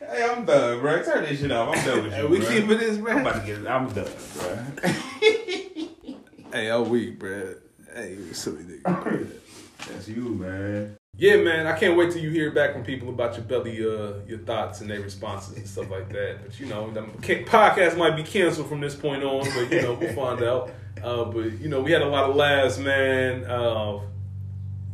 Hey, 0.00 0.22
I'm 0.78 0.82
bro. 0.82 1.02
Turn 1.04 1.24
this 1.24 1.40
shit 1.40 1.52
off. 1.52 1.76
I'm 1.76 1.84
done 1.84 2.02
with 2.04 2.12
Hey, 2.12 2.22
you, 2.22 2.28
we 2.28 2.38
bro. 2.40 2.48
keeping 2.48 2.68
this, 2.78 2.96
I'm 2.98 3.02
bro? 3.04 3.20
about 3.20 3.34
to 3.40 3.46
get. 3.46 3.58
it. 3.58 3.66
I'm 3.66 3.88
done, 3.92 4.08
bro. 4.38 4.58
Hey, 6.52 6.70
I'm 6.70 6.88
weak, 6.88 7.18
bro. 7.18 7.54
Hey, 7.94 8.12
you 8.14 8.32
silly 8.32 8.62
nigga. 8.64 9.28
That's 9.86 10.08
you, 10.08 10.22
man. 10.30 10.96
Yeah, 11.16 11.36
man, 11.36 11.66
I 11.66 11.76
can't 11.76 11.96
wait 11.96 12.12
till 12.12 12.22
you 12.22 12.30
hear 12.30 12.52
back 12.52 12.72
from 12.72 12.84
people 12.84 13.08
about 13.08 13.34
your 13.34 13.42
belly, 13.44 13.78
uh, 13.84 14.20
your 14.26 14.38
thoughts 14.38 14.80
and 14.80 14.88
their 14.88 15.00
responses 15.00 15.56
and 15.56 15.66
stuff 15.66 15.90
like 15.90 16.08
that. 16.10 16.38
But 16.44 16.58
you 16.60 16.66
know, 16.66 16.90
the 16.92 17.02
ca- 17.22 17.44
podcast 17.44 17.96
might 17.98 18.14
be 18.16 18.22
canceled 18.22 18.68
from 18.68 18.80
this 18.80 18.94
point 18.94 19.24
on, 19.24 19.40
but 19.54 19.70
you 19.72 19.82
know, 19.82 19.94
we'll 19.94 20.12
find 20.14 20.42
out. 20.42 20.70
Uh, 21.02 21.24
but 21.24 21.60
you 21.60 21.68
know, 21.68 21.80
we 21.80 21.90
had 21.92 22.02
a 22.02 22.08
lot 22.08 22.30
of 22.30 22.36
laughs, 22.36 22.78
man. 22.78 23.44
Uh, 23.44 24.00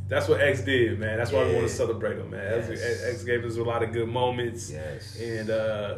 that's 0.09 0.29
what 0.29 0.41
X 0.41 0.63
did, 0.63 0.99
man. 0.99 1.17
That's 1.19 1.33
why 1.33 1.47
we 1.47 1.55
want 1.55 1.67
to 1.69 1.73
celebrate 1.73 2.19
him, 2.19 2.31
man. 2.31 2.59
X- 2.63 2.69
Yes. 2.81 3.05
X 3.05 3.25
gave 3.25 3.45
us 3.45 3.57
a 3.57 3.63
lot 3.63 3.83
of 3.83 3.93
good 3.93 4.09
moments. 4.09 4.71
Yes. 4.71 5.19
And 5.21 5.51
uh, 5.51 5.97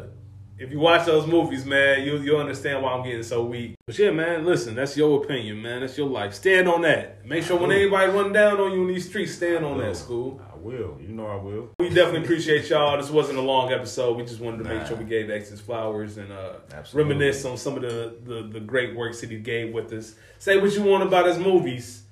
if 0.58 0.70
you 0.72 0.78
watch 0.80 1.04
those 1.06 1.26
movies, 1.26 1.66
man, 1.66 2.02
you'll 2.04 2.22
you'll 2.22 2.40
understand 2.40 2.82
why 2.82 2.92
I'm 2.92 3.04
getting 3.04 3.22
so 3.22 3.44
weak. 3.44 3.74
But 3.86 3.98
yeah, 3.98 4.10
man, 4.10 4.44
listen, 4.46 4.74
that's 4.74 4.96
your 4.96 5.22
opinion, 5.22 5.60
man. 5.60 5.80
That's 5.80 5.98
your 5.98 6.08
life. 6.08 6.32
Stand 6.34 6.68
on 6.68 6.82
that. 6.82 7.26
Make 7.26 7.44
sure 7.44 7.58
when 7.58 7.72
anybody 7.72 8.10
run 8.12 8.32
down 8.32 8.58
on 8.60 8.72
you 8.72 8.82
in 8.82 8.88
these 8.88 9.08
streets, 9.08 9.34
stand 9.34 9.64
on 9.64 9.78
that, 9.78 9.92
Skool. 9.94 10.40
I 10.40 10.56
will. 10.56 10.96
You 11.00 11.08
know 11.08 11.26
I 11.26 11.36
will. 11.36 11.68
We 11.78 11.90
definitely 11.90 12.22
appreciate 12.24 12.68
y'all. 12.70 12.96
This 12.96 13.10
wasn't 13.10 13.38
a 13.38 13.42
long 13.42 13.70
episode. 13.72 14.16
We 14.16 14.24
just 14.24 14.40
wanted 14.40 14.64
to 14.64 14.64
make 14.64 14.86
sure 14.86 14.96
we 14.96 15.04
gave 15.04 15.28
X 15.30 15.50
his 15.50 15.60
flowers 15.60 16.16
and 16.16 16.32
uh, 16.32 16.54
reminisce 16.94 17.44
on 17.44 17.56
some 17.58 17.76
of 17.76 17.82
the, 17.82 18.16
the, 18.24 18.48
the 18.50 18.60
great 18.60 18.96
works 18.96 19.20
that 19.20 19.30
he 19.30 19.38
gave 19.38 19.72
with 19.74 19.92
us. 19.92 20.14
Say 20.38 20.56
what 20.58 20.72
you 20.74 20.82
want 20.82 21.02
about 21.04 21.26
his 21.26 21.38
movies. 21.38 22.02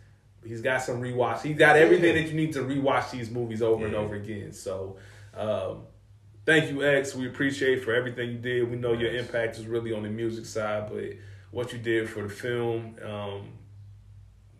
He's 0.44 0.61
got 0.61 0.83
some 0.83 1.00
rewatch. 1.00 1.42
He's 1.42 1.57
got 1.57 1.76
everything 1.76 2.14
Yeah. 2.14 2.22
that 2.22 2.28
you 2.28 2.35
need 2.35 2.52
to 2.54 2.61
rewatch 2.61 3.11
these 3.11 3.30
movies 3.30 3.62
over 3.62 3.87
and 3.87 3.94
over 3.94 4.14
again. 4.14 4.52
So, 4.52 4.96
um, 5.35 5.85
thank 6.44 6.70
you, 6.70 6.85
X. 6.85 7.14
We 7.14 7.26
appreciate 7.26 7.83
for 7.83 7.94
everything 7.94 8.30
you 8.30 8.38
did. 8.38 8.70
We 8.70 8.76
know 8.76 8.92
your 8.92 9.14
impact 9.14 9.59
is 9.59 9.66
really 9.66 9.92
on 9.92 10.02
the 10.02 10.11
music 10.11 10.44
side, 10.46 10.90
but 10.92 11.04
what 11.50 11.72
you 11.72 11.78
did 11.78 12.09
for 12.11 12.22
the 12.22 12.28
film, 12.28 12.96
um, 13.02 13.48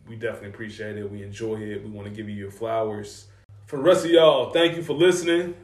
we 0.07 0.15
definitely 0.15 0.49
appreciate 0.49 0.97
it. 0.97 1.09
We 1.11 1.23
enjoy 1.23 1.57
it. 1.61 1.83
We 1.83 1.89
want 1.89 2.07
to 2.07 2.13
give 2.13 2.29
you 2.29 2.35
your 2.35 2.51
flowers. 2.51 3.27
For 3.67 3.77
the 3.77 3.83
rest 3.83 4.05
of 4.05 4.11
y'all, 4.11 4.51
thank 4.51 4.75
you 4.77 4.83
for 4.83 4.93
listening. 4.93 5.55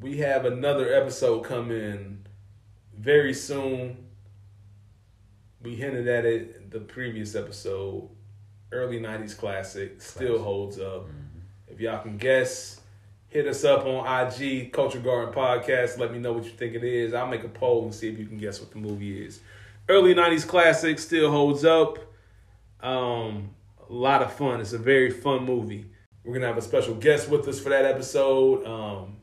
We 0.00 0.18
have 0.18 0.44
another 0.44 0.92
episode 0.92 1.40
coming 1.44 2.26
very 2.96 3.34
soon. 3.34 3.96
We 5.62 5.76
hinted 5.76 6.08
at 6.08 6.24
it 6.24 6.70
the 6.70 6.80
previous 6.80 7.34
episode. 7.34 8.08
Early 8.72 9.00
90s 9.00 9.36
classic 9.36 10.00
still 10.00 10.42
holds 10.42 10.78
up. 10.78 11.08
If 11.68 11.80
y'all 11.80 12.02
can 12.02 12.16
guess, 12.16 12.80
hit 13.28 13.46
us 13.46 13.64
up 13.64 13.84
on 13.84 14.06
IG, 14.06 14.72
Culture 14.72 15.00
Garden 15.00 15.34
Podcast. 15.34 15.98
Let 15.98 16.12
me 16.12 16.18
know 16.18 16.32
what 16.32 16.44
you 16.44 16.50
think 16.50 16.74
it 16.74 16.84
is. 16.84 17.12
I'll 17.14 17.26
make 17.26 17.42
a 17.42 17.48
poll 17.48 17.84
and 17.84 17.94
see 17.94 18.08
if 18.08 18.18
you 18.18 18.26
can 18.26 18.38
guess 18.38 18.60
what 18.60 18.70
the 18.70 18.78
movie 18.78 19.24
is. 19.24 19.40
Early 19.88 20.14
90s 20.14 20.46
classic 20.46 20.98
still 20.98 21.30
holds 21.30 21.64
up. 21.64 21.98
Um, 22.80 23.50
a 23.88 23.92
lot 23.92 24.22
of 24.22 24.32
fun. 24.32 24.60
It's 24.60 24.72
a 24.72 24.78
very 24.78 25.10
fun 25.10 25.44
movie. 25.44 25.86
We're 26.24 26.34
gonna 26.34 26.46
have 26.46 26.58
a 26.58 26.62
special 26.62 26.94
guest 26.94 27.28
with 27.28 27.48
us 27.48 27.58
for 27.58 27.70
that 27.70 27.84
episode. 27.84 28.64
Um, 28.66 29.16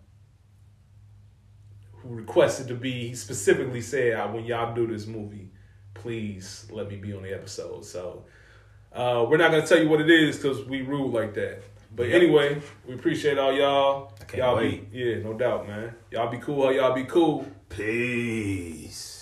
who 1.94 2.16
requested 2.16 2.68
to 2.68 2.76
be 2.76 3.10
he 3.10 3.16
specifically 3.16 3.82
said 3.82 4.14
"Uh, 4.14 4.28
when 4.28 4.46
y'all 4.46 4.74
do 4.74 4.88
this 4.88 5.08
movie, 5.08 5.52
please 5.94 6.68
let 6.72 6.90
me 6.90 6.98
be 6.98 7.14
on 7.14 7.24
the 7.24 7.34
episode. 7.34 7.86
So 7.86 8.26
uh, 8.94 9.26
we're 9.30 9.38
not 9.38 9.52
gonna 9.52 9.66
tell 9.66 9.82
you 9.82 9.90
what 9.90 10.02
it 10.02 10.10
is 10.10 10.38
because 10.38 10.64
we 10.66 10.82
rule 10.82 11.10
like 11.10 11.34
that. 11.36 11.64
But 11.96 12.10
anyway, 12.10 12.62
we 12.88 12.94
appreciate 12.94 13.38
all 13.38 13.54
y'all. 13.54 14.14
I 14.22 14.26
can't 14.26 14.44
y'all 14.44 14.56
wait. 14.58 14.92
be 14.92 15.00
yeah, 15.00 15.16
no 15.20 15.34
doubt, 15.34 15.68
man. 15.68 15.94
Y'all 16.12 16.30
be 16.30 16.38
cool. 16.38 16.72
Y'all 16.72 16.94
be 16.94 17.06
cool. 17.06 17.46
Peace. 17.70 19.17